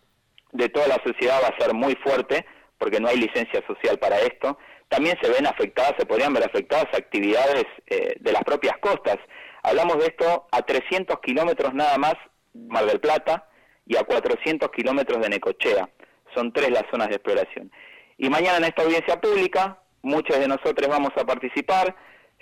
de 0.51 0.67
toda 0.67 0.87
la 0.87 1.01
sociedad 1.05 1.41
va 1.41 1.55
a 1.55 1.61
ser 1.61 1.73
muy 1.73 1.95
fuerte 2.03 2.45
porque 2.77 2.99
no 2.99 3.07
hay 3.07 3.17
licencia 3.17 3.65
social 3.67 3.97
para 3.97 4.19
esto. 4.19 4.57
También 4.95 5.17
se 5.21 5.29
ven 5.29 5.45
afectadas, 5.45 5.95
se 5.99 6.05
podrían 6.05 6.33
ver 6.33 6.45
afectadas 6.45 6.85
actividades 6.93 7.65
de 7.85 8.31
las 8.31 8.43
propias 8.45 8.77
costas. 8.77 9.17
Hablamos 9.61 9.97
de 9.97 10.05
esto 10.05 10.47
a 10.51 10.61
300 10.61 11.19
kilómetros 11.19 11.73
nada 11.73 11.97
más, 11.97 12.13
Mar 12.53 12.85
del 12.85 13.01
Plata, 13.01 13.49
y 13.85 13.97
a 13.97 14.03
400 14.03 14.71
kilómetros 14.71 15.21
de 15.21 15.29
Necochea. 15.29 15.89
Son 16.33 16.53
tres 16.53 16.69
las 16.71 16.83
zonas 16.89 17.09
de 17.09 17.15
exploración. 17.15 17.71
Y 18.17 18.29
mañana 18.29 18.57
en 18.57 18.63
esta 18.65 18.83
audiencia 18.83 19.19
pública, 19.19 19.79
muchos 20.01 20.39
de 20.39 20.47
nosotros 20.47 20.87
vamos 20.87 21.11
a 21.17 21.25
participar. 21.25 21.93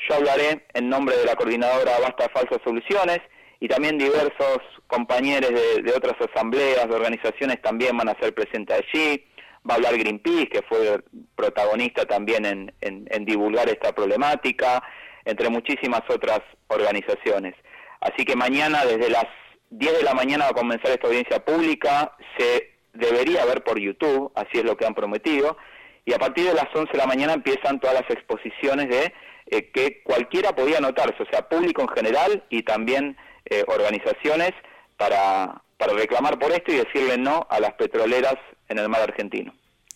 Yo 0.08 0.16
hablaré 0.16 0.68
en 0.76 0.90
nombre 0.90 1.18
de 1.18 1.26
la 1.26 1.36
coordinadora 1.36 2.00
Basta 2.02 2.30
Falsas 2.30 2.60
Soluciones 2.64 3.20
y 3.60 3.68
también 3.68 3.98
diversos 3.98 4.60
compañeros 4.86 5.50
de, 5.50 5.92
otras 5.96 6.16
asambleas, 6.30 6.88
de 6.88 6.96
organizaciones 6.96 7.62
también 7.64 7.98
van 7.98 8.10
a 8.10 8.20
ser 8.20 8.36
presentes 8.36 8.78
allí. 8.78 9.26
Va 9.70 9.74
a 9.74 9.78
hablar 9.78 9.98
Greenpeace, 9.98 10.50
que 10.50 10.62
fue 10.64 11.02
protagonista 11.36 12.06
también 12.06 12.74
en, 12.82 13.26
divulgar 13.26 13.70
esta 13.70 13.94
problemática, 13.94 14.84
entre 15.26 15.50
muchísimas 15.50 16.02
otras 16.10 16.42
organizaciones. 16.68 17.56
Así 18.02 18.26
que 18.26 18.36
mañana 18.36 18.86
desde 18.86 19.10
las 19.10 19.26
10 19.70 19.98
de 19.98 20.04
la 20.04 20.14
mañana 20.14 20.46
va 20.46 20.52
a 20.52 20.62
comenzar 20.62 20.92
esta 20.92 21.08
audiencia 21.08 21.44
pública, 21.44 22.16
se 22.38 22.72
debería 22.94 23.46
ver 23.46 23.64
por 23.64 23.80
YouTube, 23.80 24.32
así 24.36 24.60
es 24.60 24.64
lo 24.64 24.76
que 24.78 24.86
han 24.86 24.94
prometido, 24.94 25.58
y 26.06 26.14
a 26.14 26.20
partir 26.20 26.46
de 26.46 26.54
las 26.54 26.68
11 26.74 26.92
de 26.92 26.98
la 26.98 27.08
mañana 27.08 27.34
empiezan 27.34 27.80
todas 27.80 28.02
las 28.02 28.10
exposiciones 28.10 28.90
de 28.90 29.14
eh, 29.48 29.72
que 29.72 30.04
cualquiera 30.04 30.54
podía 30.54 30.78
anotarse, 30.78 31.24
o 31.24 31.26
sea, 31.32 31.48
público 31.48 31.82
en 31.82 31.88
general 31.90 32.44
y 32.50 32.64
también 32.64 33.18
eh, 33.46 33.64
organizaciones 33.68 34.52
para, 34.98 35.62
para 35.78 35.94
reclamar 35.94 36.38
por 36.38 36.52
esto 36.52 36.72
y 36.72 36.78
decirle 36.78 37.18
no 37.18 37.48
a 37.50 37.60
las 37.60 37.74
petroleras 37.74 38.36
en 38.70 38.80
el 38.80 38.90
mar 38.90 39.02
argentino. 39.02 39.54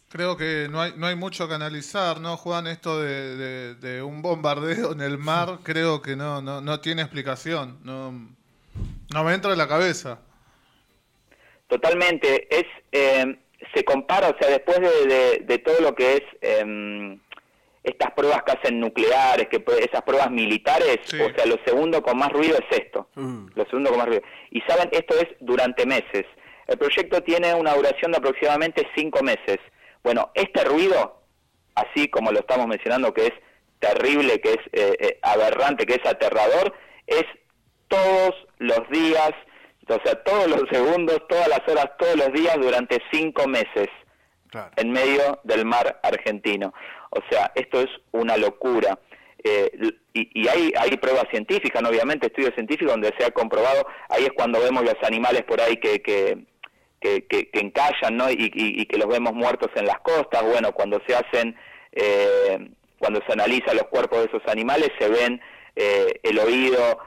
Creo 0.10 0.38
que 0.38 0.68
no 0.70 0.82
hay, 0.82 0.94
no 0.96 1.08
hay 1.08 1.16
mucho 1.16 1.48
que 1.50 1.54
analizar, 1.54 2.22
¿no, 2.22 2.38
Juan? 2.38 2.66
Esto 2.68 3.02
de, 3.02 3.76
de, 3.76 4.02
un 4.02 4.22
bombardeo 4.22 4.94
en 4.94 5.02
el 5.02 5.18
mar, 5.18 5.60
creo 5.64 6.02
que 6.02 6.16
no, 6.16 6.42
no, 6.42 6.62
no 6.62 6.80
tiene 6.80 7.02
explicación. 7.02 7.80
No, 7.84 8.14
no 9.14 9.24
me 9.24 9.34
entra 9.34 9.52
en 9.52 9.58
la 9.58 9.68
cabeza. 9.68 10.20
Totalmente. 11.68 12.48
Es, 12.50 12.66
eh, 12.94 13.38
se 13.74 13.84
compara, 13.84 14.30
o 14.30 14.38
sea, 14.40 14.50
después 14.50 14.80
de, 14.80 15.44
de, 15.46 15.58
todo 15.58 15.82
lo 15.82 15.94
que 15.94 16.14
es 16.14 16.24
eh, 16.42 17.18
estas 17.88 18.12
pruebas 18.12 18.44
que 18.44 18.52
hacen 18.52 18.80
nucleares, 18.80 19.48
que 19.48 19.64
esas 19.82 20.02
pruebas 20.04 20.30
militares, 20.30 21.00
o 21.14 21.36
sea, 21.36 21.46
lo 21.46 21.58
segundo 21.66 22.02
con 22.02 22.18
más 22.18 22.32
ruido 22.32 22.58
es 22.58 22.78
esto. 22.78 23.08
Mm. 23.16 23.48
Lo 23.56 23.66
segundo 23.66 23.90
con 23.90 24.00
más 24.00 24.08
ruido. 24.08 24.24
Y 24.52 24.62
saben, 24.62 24.90
esto 24.92 25.16
es 25.16 25.28
durante 25.40 25.86
meses. 25.86 26.26
El 26.68 26.78
proyecto 26.78 27.22
tiene 27.24 27.54
una 27.54 27.74
duración 27.74 28.12
de 28.12 28.18
aproximadamente 28.18 28.88
cinco 28.96 29.24
meses. 29.24 29.58
Bueno, 30.04 30.32
este 30.34 30.64
ruido, 30.66 31.22
así 31.76 32.10
como 32.10 32.32
lo 32.32 32.40
estamos 32.40 32.68
mencionando, 32.68 33.14
que 33.14 33.28
es 33.28 33.34
terrible, 33.80 34.42
que 34.42 34.50
es 34.50 34.60
eh, 34.74 34.98
eh, 35.00 35.20
aberrante, 35.22 35.86
que 35.86 35.96
es 35.96 36.06
aterrador, 36.06 36.74
es 37.06 37.26
todos 37.88 38.36
los 38.58 38.90
días, 38.90 39.32
o 39.88 40.00
sea, 40.04 40.16
todos 40.24 40.48
los 40.48 40.64
segundos, 40.72 41.22
todas 41.30 41.48
las 41.48 41.62
horas, 41.68 41.92
todos 41.98 42.16
los 42.16 42.34
días 42.34 42.58
durante 42.60 43.02
cinco 43.12 43.48
meses 43.48 43.88
en 44.78 44.92
medio 44.92 45.40
del 45.44 45.66
mar 45.66 46.00
argentino. 46.04 46.74
O 47.12 47.20
sea, 47.30 47.52
esto 47.56 47.82
es 47.82 47.90
una 48.12 48.38
locura. 48.38 49.00
Eh, 49.44 49.72
y, 50.14 50.48
hay, 50.48 50.74
hay 50.78 50.98
pruebas 50.98 51.26
científicas, 51.30 51.82
obviamente, 51.84 52.28
estudios 52.28 52.54
científicos 52.56 52.92
donde 52.92 53.14
se 53.18 53.26
ha 53.26 53.32
comprobado, 53.32 53.86
ahí 54.10 54.24
es 54.24 54.32
cuando 54.36 54.60
vemos 54.60 54.84
los 54.84 54.96
animales 55.04 55.44
por 55.44 55.62
ahí 55.62 55.78
que, 55.78 56.02
que, 56.02 56.38
que, 57.00 57.50
encallan 57.54 58.18
¿no? 58.18 58.30
Y, 58.30 58.86
que 58.86 58.98
los 58.98 59.08
vemos 59.08 59.34
muertos 59.34 59.70
en 59.76 59.86
las 59.86 60.00
costas, 60.00 60.44
bueno, 60.44 60.72
cuando 60.72 61.02
se 61.08 61.16
hacen, 61.16 61.56
eh, 61.92 62.70
cuando 63.00 63.22
se 63.26 63.34
analizan 63.34 63.76
los 63.76 63.88
cuerpos 63.88 64.20
de 64.20 64.26
esos 64.26 64.48
animales, 64.48 64.90
se 65.00 65.10
ven 65.10 65.42
eh, 65.76 66.20
el 66.24 66.40
oído 66.40 67.00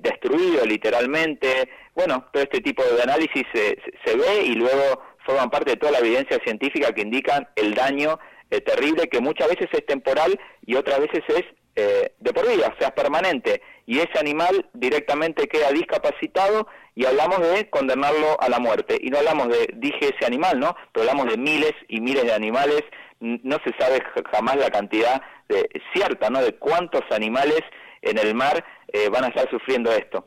destruido 0.00 0.64
literalmente, 0.64 1.68
bueno, 1.94 2.28
todo 2.32 2.42
este 2.42 2.60
tipo 2.60 2.82
de 2.82 3.02
análisis 3.02 3.44
se, 3.52 3.78
se 4.04 4.16
ve 4.16 4.42
y 4.44 4.54
luego 4.54 5.02
forman 5.24 5.50
parte 5.50 5.72
de 5.72 5.76
toda 5.76 5.92
la 5.92 5.98
evidencia 5.98 6.38
científica 6.44 6.92
que 6.92 7.02
indican 7.02 7.48
el 7.56 7.74
daño 7.74 8.18
eh, 8.50 8.60
terrible 8.60 9.08
que 9.08 9.20
muchas 9.20 9.48
veces 9.48 9.68
es 9.72 9.84
temporal 9.86 10.38
y 10.64 10.76
otras 10.76 11.00
veces 11.00 11.24
es 11.28 11.44
eh, 11.76 12.14
de 12.18 12.32
por 12.32 12.48
vida, 12.48 12.72
o 12.74 12.80
sea, 12.80 12.94
permanente. 12.94 13.62
Y 13.84 13.98
ese 13.98 14.18
animal 14.18 14.68
directamente 14.72 15.46
queda 15.46 15.70
discapacitado 15.70 16.66
y 16.94 17.04
hablamos 17.04 17.40
de 17.40 17.68
condenarlo 17.68 18.40
a 18.40 18.48
la 18.48 18.58
muerte. 18.58 18.98
Y 19.00 19.10
no 19.10 19.18
hablamos 19.18 19.48
de, 19.48 19.68
dije 19.74 20.14
ese 20.16 20.24
animal, 20.26 20.58
¿no? 20.58 20.74
Pero 20.92 21.08
hablamos 21.08 21.30
de 21.30 21.36
miles 21.36 21.74
y 21.88 22.00
miles 22.00 22.24
de 22.24 22.32
animales. 22.32 22.82
No 23.20 23.58
se 23.64 23.74
sabe 23.78 24.02
jamás 24.32 24.56
la 24.56 24.70
cantidad 24.70 25.20
de, 25.48 25.68
cierta, 25.92 26.30
¿no? 26.30 26.40
De 26.40 26.54
cuántos 26.56 27.02
animales 27.10 27.60
en 28.00 28.18
el 28.18 28.34
mar 28.34 28.64
eh, 28.88 29.10
van 29.10 29.24
a 29.24 29.28
estar 29.28 29.48
sufriendo 29.50 29.92
esto. 29.92 30.26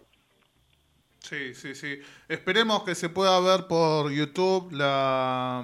Sí, 1.20 1.54
sí, 1.54 1.76
sí. 1.76 2.00
Esperemos 2.28 2.84
que 2.84 2.94
se 2.94 3.10
pueda 3.10 3.40
ver 3.40 3.68
por 3.68 4.12
YouTube 4.12 4.72
la, 4.72 5.64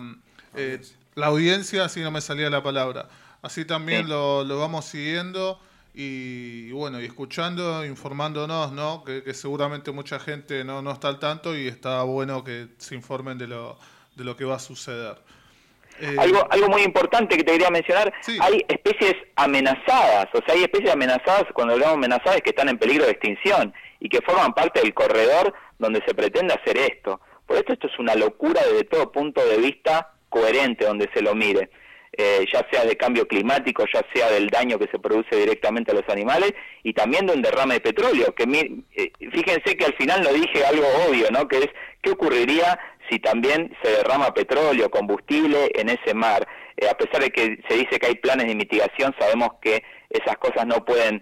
eh, 0.56 0.82
la 1.14 1.28
audiencia, 1.28 1.88
si 1.90 2.02
no 2.02 2.12
me 2.12 2.22
salía 2.22 2.50
la 2.50 2.64
palabra. 2.64 3.08
Así 3.42 3.64
también 3.66 4.10
lo, 4.10 4.44
lo, 4.44 4.60
vamos 4.60 4.86
siguiendo 4.86 5.60
y, 5.98 6.72
bueno, 6.72 7.00
y 7.00 7.06
escuchando, 7.06 7.86
informándonos, 7.86 8.74
¿no? 8.74 9.04
Que, 9.04 9.34
seguramente 9.34 9.92
mucha 9.92 10.20
gente 10.20 10.64
no, 10.66 10.82
no 10.82 10.92
está 10.92 11.08
al 11.08 11.20
tanto 11.20 11.56
y 11.58 11.68
está 11.68 12.04
bueno 12.04 12.44
que 12.44 12.68
se 12.78 12.96
informen 12.96 13.38
de 13.38 13.48
lo, 13.48 13.78
de 14.16 14.24
lo 14.26 14.36
que 14.36 14.44
va 14.44 14.56
a 14.56 14.60
suceder. 14.60 15.16
Eh, 16.02 16.16
algo, 16.20 16.46
algo 16.52 16.68
muy 16.68 16.82
importante 16.82 17.38
que 17.38 17.44
te 17.44 17.54
quería 17.54 17.70
mencionar, 17.70 18.14
hay 18.42 18.66
especies 18.68 19.16
amenazadas, 19.38 20.28
o 20.34 20.40
sea, 20.46 20.56
hay 20.56 20.64
especies 20.64 20.92
amenazadas, 20.92 21.46
cuando 21.54 21.74
hablamos 21.74 21.96
amenazadas, 21.96 22.42
que 22.42 22.50
están 22.50 22.68
en 22.68 22.78
peligro 22.78 23.06
de 23.06 23.12
extinción 23.12 23.74
y 24.02 24.10
que 24.10 24.22
forman 24.22 24.54
parte 24.54 24.82
del 24.82 24.94
corredor 24.94 25.54
donde 25.80 26.04
se 26.06 26.14
pretende 26.14 26.54
hacer 26.54 26.78
esto. 26.78 27.22
Por 27.46 27.58
esto 27.58 27.72
esto 27.72 27.88
es 27.88 27.98
una 28.00 28.16
locura 28.16 28.62
desde 28.70 28.84
todo 28.84 29.12
punto 29.12 29.46
de 29.46 29.58
vista 29.58 30.12
coherente 30.28 30.84
donde 30.84 31.10
se 31.14 31.22
lo 31.22 31.34
mire. 31.34 31.70
Eh, 32.18 32.46
ya 32.54 32.66
sea 32.72 32.86
de 32.86 32.96
cambio 32.96 33.28
climático, 33.28 33.84
ya 33.94 34.02
sea 34.14 34.32
del 34.32 34.48
daño 34.48 34.80
que 34.80 34.88
se 34.88 35.00
produce 35.00 35.36
directamente 35.36 35.92
a 35.92 35.96
los 35.96 36.08
animales 36.08 36.54
y 36.82 36.94
también 36.94 37.26
de 37.26 37.34
un 37.34 37.42
derrame 37.42 37.74
de 37.74 37.82
petróleo. 37.82 38.34
Que 38.34 38.44
eh, 38.44 39.12
fíjense 39.34 39.76
que 39.76 39.86
al 39.86 39.94
final 39.96 40.24
lo 40.24 40.32
dije 40.32 40.64
algo 40.64 40.86
obvio, 41.10 41.30
¿no? 41.32 41.46
Que 41.50 41.58
es 41.58 41.70
qué 42.02 42.12
ocurriría 42.12 42.80
si 43.10 43.20
también 43.20 43.76
se 43.84 43.92
derrama 43.92 44.34
petróleo, 44.34 44.90
combustible 44.90 45.72
en 45.76 45.90
ese 45.90 46.14
mar. 46.14 46.48
Eh, 46.78 46.88
a 46.88 46.96
pesar 46.96 47.22
de 47.22 47.32
que 47.32 47.60
se 47.68 47.76
dice 47.76 48.00
que 48.00 48.08
hay 48.08 48.16
planes 48.16 48.48
de 48.48 48.56
mitigación, 48.56 49.14
sabemos 49.20 49.50
que 49.62 49.84
esas 50.10 50.38
cosas 50.38 50.66
no 50.66 50.86
pueden 50.86 51.22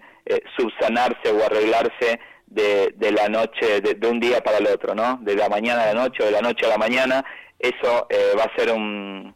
subsanarse 0.56 1.30
o 1.30 1.44
arreglarse 1.44 2.18
de, 2.46 2.94
de 2.96 3.12
la 3.12 3.28
noche, 3.28 3.80
de, 3.80 4.08
un 4.08 4.20
día 4.20 4.42
para 4.42 4.58
el 4.58 4.66
otro, 4.68 4.94
¿no? 4.94 5.18
De 5.22 5.34
la 5.34 5.48
mañana 5.48 5.82
a 5.82 5.86
la 5.92 5.94
noche 5.94 6.22
o 6.22 6.26
de 6.26 6.32
la 6.32 6.40
noche 6.40 6.64
a 6.66 6.70
la 6.70 6.78
mañana, 6.78 7.24
eso 7.58 8.06
eh, 8.10 8.32
va 8.38 8.44
a 8.44 8.56
ser 8.56 8.72
un, 8.72 9.34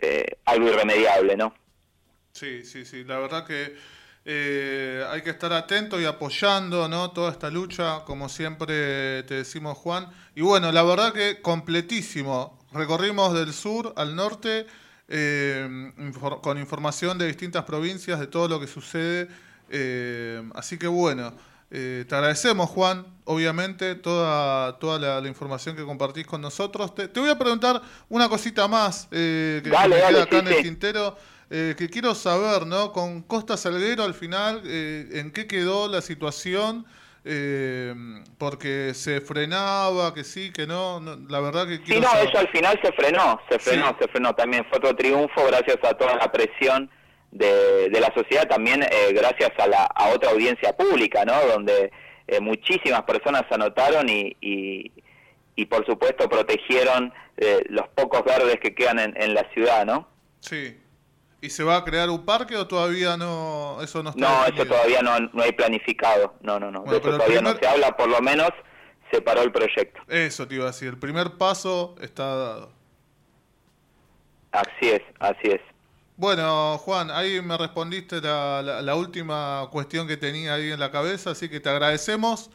eh, 0.00 0.38
algo 0.44 0.68
irremediable, 0.68 1.36
¿no? 1.36 1.54
Sí, 2.32 2.64
sí, 2.64 2.84
sí, 2.84 3.04
la 3.04 3.18
verdad 3.18 3.46
que 3.46 3.76
eh, 4.24 5.04
hay 5.08 5.22
que 5.22 5.30
estar 5.30 5.52
atento 5.52 6.00
y 6.00 6.04
apoyando, 6.04 6.88
¿no? 6.88 7.10
Toda 7.12 7.30
esta 7.30 7.50
lucha, 7.50 8.04
como 8.04 8.28
siempre 8.28 9.22
te 9.24 9.34
decimos, 9.34 9.78
Juan. 9.78 10.08
Y 10.34 10.42
bueno, 10.42 10.70
la 10.72 10.82
verdad 10.82 11.12
que 11.12 11.40
completísimo. 11.40 12.58
Recorrimos 12.72 13.32
del 13.34 13.52
sur 13.52 13.94
al 13.96 14.16
norte 14.16 14.66
con 16.42 16.58
información 16.58 17.16
de 17.16 17.28
distintas 17.28 17.64
provincias, 17.64 18.18
de 18.18 18.26
todo 18.26 18.48
lo 18.48 18.60
que 18.60 18.66
sucede. 18.66 19.28
así 20.54 20.78
que 20.78 20.88
bueno. 20.88 21.32
Eh, 21.70 22.04
te 22.08 22.14
agradecemos, 22.14 22.70
Juan, 22.70 23.04
obviamente, 23.24 23.96
toda, 23.96 24.78
toda 24.78 25.20
la, 25.20 25.28
información 25.28 25.74
que 25.74 25.82
compartís 25.82 26.26
con 26.26 26.40
nosotros. 26.40 26.94
Te, 26.94 27.08
voy 27.18 27.30
a 27.30 27.38
preguntar 27.38 27.82
una 28.08 28.28
cosita 28.28 28.68
más 28.68 29.08
eh, 29.10 29.60
que, 29.64 29.70
me 29.70 29.96
queda 29.96 30.22
acá 30.22 30.38
en 30.38 30.48
el 30.48 30.62
tintero, 30.62 31.16
eh, 31.50 31.74
que 31.76 31.88
quiero 31.88 32.14
saber, 32.14 32.66
¿no? 32.66 32.92
Con 32.92 33.22
Costa 33.22 33.56
Salguero, 33.56 34.04
al 34.04 34.14
final, 34.14 34.62
¿en 34.64 35.32
qué 35.32 35.46
quedó 35.46 35.88
la 35.88 36.00
situación? 36.00 36.86
porque 38.38 38.92
se 38.94 39.20
frenaba, 39.20 40.14
que 40.14 40.22
sí, 40.22 40.52
que 40.52 40.64
no, 40.64 41.02
la 41.28 41.40
verdad 41.40 41.66
que 41.66 41.82
quiero 41.82 42.08
Sí, 42.08 42.14
no, 42.14 42.22
eso 42.22 42.38
al 42.38 42.48
final 42.50 42.78
se 42.80 42.92
frenó, 42.92 43.40
se 43.50 43.58
frenó, 43.58 43.96
se 44.00 44.06
frenó. 44.06 44.32
También 44.36 44.64
fue 44.68 44.78
otro 44.78 44.94
triunfo 44.94 45.44
gracias 45.44 45.76
a 45.82 45.94
toda 45.94 46.14
la 46.14 46.30
presión 46.30 46.88
de, 47.38 48.00
la 48.00 48.12
sociedad 48.14 48.48
también 48.48 48.82
eh, 48.82 49.12
gracias 49.12 49.50
a, 49.58 49.66
la, 49.66 49.84
a 49.84 50.08
otra 50.08 50.30
audiencia 50.30 50.76
pública, 50.76 51.24
¿no? 51.24 51.34
Donde 51.46 51.92
eh, 52.26 52.40
muchísimas 52.40 53.02
personas 53.02 53.44
se 53.48 53.54
anotaron 53.54 54.08
y, 54.08 54.36
y, 54.40 55.66
por 55.66 55.86
supuesto 55.86 56.28
protegieron 56.28 57.12
eh, 57.36 57.64
los 57.68 57.88
pocos 57.88 58.24
verdes 58.24 58.58
que 58.60 58.74
quedan 58.74 58.98
en, 58.98 59.34
la 59.34 59.48
ciudad, 59.52 59.84
¿no? 59.84 60.08
Sí. 60.40 60.78
¿Y 61.40 61.50
se 61.50 61.64
va 61.64 61.76
a 61.76 61.84
crear 61.84 62.10
un 62.10 62.24
parque 62.24 62.56
o 62.56 62.66
todavía 62.66 63.16
no 63.16 63.78
eso 63.82 64.02
no 64.02 64.10
está 64.10 64.20
No, 64.20 64.46
eso 64.46 64.66
todavía 64.66 65.02
no, 65.02 65.18
no 65.20 65.42
hay 65.42 65.52
planificado. 65.52 66.34
No, 66.40 66.58
no, 66.58 66.70
no. 66.70 66.82
de 66.84 66.98
eso 66.98 67.10
todavía 67.10 67.40
no 67.40 67.54
se 67.56 67.66
habla, 67.66 67.96
por 67.96 68.08
lo 68.08 68.20
menos 68.20 68.50
se 69.10 69.20
paró 69.20 69.42
el 69.42 69.52
proyecto. 69.52 70.00
Eso 70.08 70.48
te 70.48 70.56
iba 70.56 70.64
a 70.64 70.68
decir, 70.68 70.88
el 70.88 70.98
primer 70.98 71.32
paso 71.36 71.94
está 72.00 72.34
dado. 72.34 72.72
Así 74.52 74.90
es, 74.90 75.02
así 75.20 75.48
es. 75.48 75.60
Bueno, 76.18 76.78
Juan, 76.78 77.10
ahí 77.10 77.42
me 77.42 77.58
respondiste 77.58 78.22
la, 78.22 78.62
la, 78.62 78.94
última 78.94 79.68
cuestión 79.70 80.08
que 80.08 80.16
tenía 80.16 80.54
ahí 80.54 80.72
en 80.72 80.80
la 80.80 80.90
cabeza, 80.90 81.32
así 81.32 81.50
que 81.50 81.60
te 81.60 81.68
agradecemos. 81.68 82.48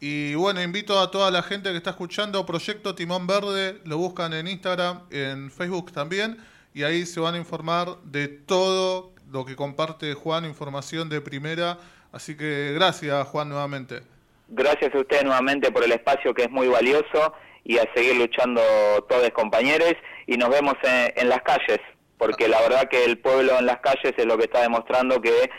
Y 0.00 0.34
bueno, 0.34 0.62
invito 0.62 1.00
a 1.00 1.10
toda 1.10 1.30
la 1.30 1.42
gente 1.42 1.70
que 1.70 1.78
está 1.78 1.90
escuchando 1.90 2.44
Proyecto 2.44 2.94
Timón 2.94 3.26
Verde, 3.26 3.80
lo 3.84 3.96
buscan 3.96 4.34
en 4.34 4.46
Instagram, 4.46 5.00
en 5.10 5.50
Facebook 5.50 5.92
también, 5.92 6.36
y 6.74 6.82
ahí 6.82 7.06
se 7.06 7.18
van 7.18 7.36
a 7.36 7.38
informar 7.38 7.96
de 8.04 8.28
todo 8.28 9.14
lo 9.30 9.46
que 9.46 9.56
comparte 9.56 10.12
Juan, 10.12 10.44
información 10.44 11.08
de 11.08 11.22
primera. 11.22 11.78
Así 12.12 12.36
que 12.36 12.72
gracias, 12.74 13.26
Juan, 13.28 13.48
nuevamente. 13.48 14.02
Gracias 14.48 14.94
a 14.94 14.98
ustedes 14.98 15.24
nuevamente 15.24 15.72
por 15.72 15.82
el 15.82 15.92
espacio 15.92 16.34
que 16.34 16.42
es 16.42 16.50
muy 16.50 16.68
valioso 16.68 17.32
y 17.64 17.78
a 17.78 17.88
seguir 17.94 18.16
luchando 18.16 18.60
todos 19.08 19.30
compañeros 19.30 19.94
y 20.26 20.36
nos 20.36 20.50
vemos 20.50 20.74
en 20.84 21.30
las 21.30 21.40
calles. 21.40 21.80
Porque 22.18 22.48
la 22.48 22.60
verdad 22.60 22.88
que 22.88 23.04
el 23.04 23.18
pueblo 23.18 23.58
en 23.58 23.66
las 23.66 23.80
calles 23.80 24.14
es 24.16 24.26
lo 24.26 24.36
que 24.38 24.44
está 24.44 24.62
demostrando 24.62 25.20
que 25.20 25.50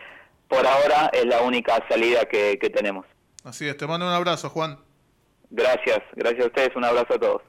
por 0.48 0.66
ahora 0.66 1.10
es 1.14 1.26
la 1.26 1.42
única 1.42 1.84
salida 1.90 2.26
que, 2.26 2.58
que 2.60 2.70
tenemos. 2.70 3.06
Así 3.44 3.68
es, 3.68 3.78
te 3.78 3.86
mando 3.86 4.08
un 4.08 4.14
abrazo, 4.14 4.50
Juan. 4.50 4.80
Gracias, 5.50 6.00
gracias 6.14 6.44
a 6.44 6.48
ustedes, 6.48 6.76
un 6.76 6.84
abrazo 6.86 7.14
a 7.14 7.20
todos. 7.20 7.42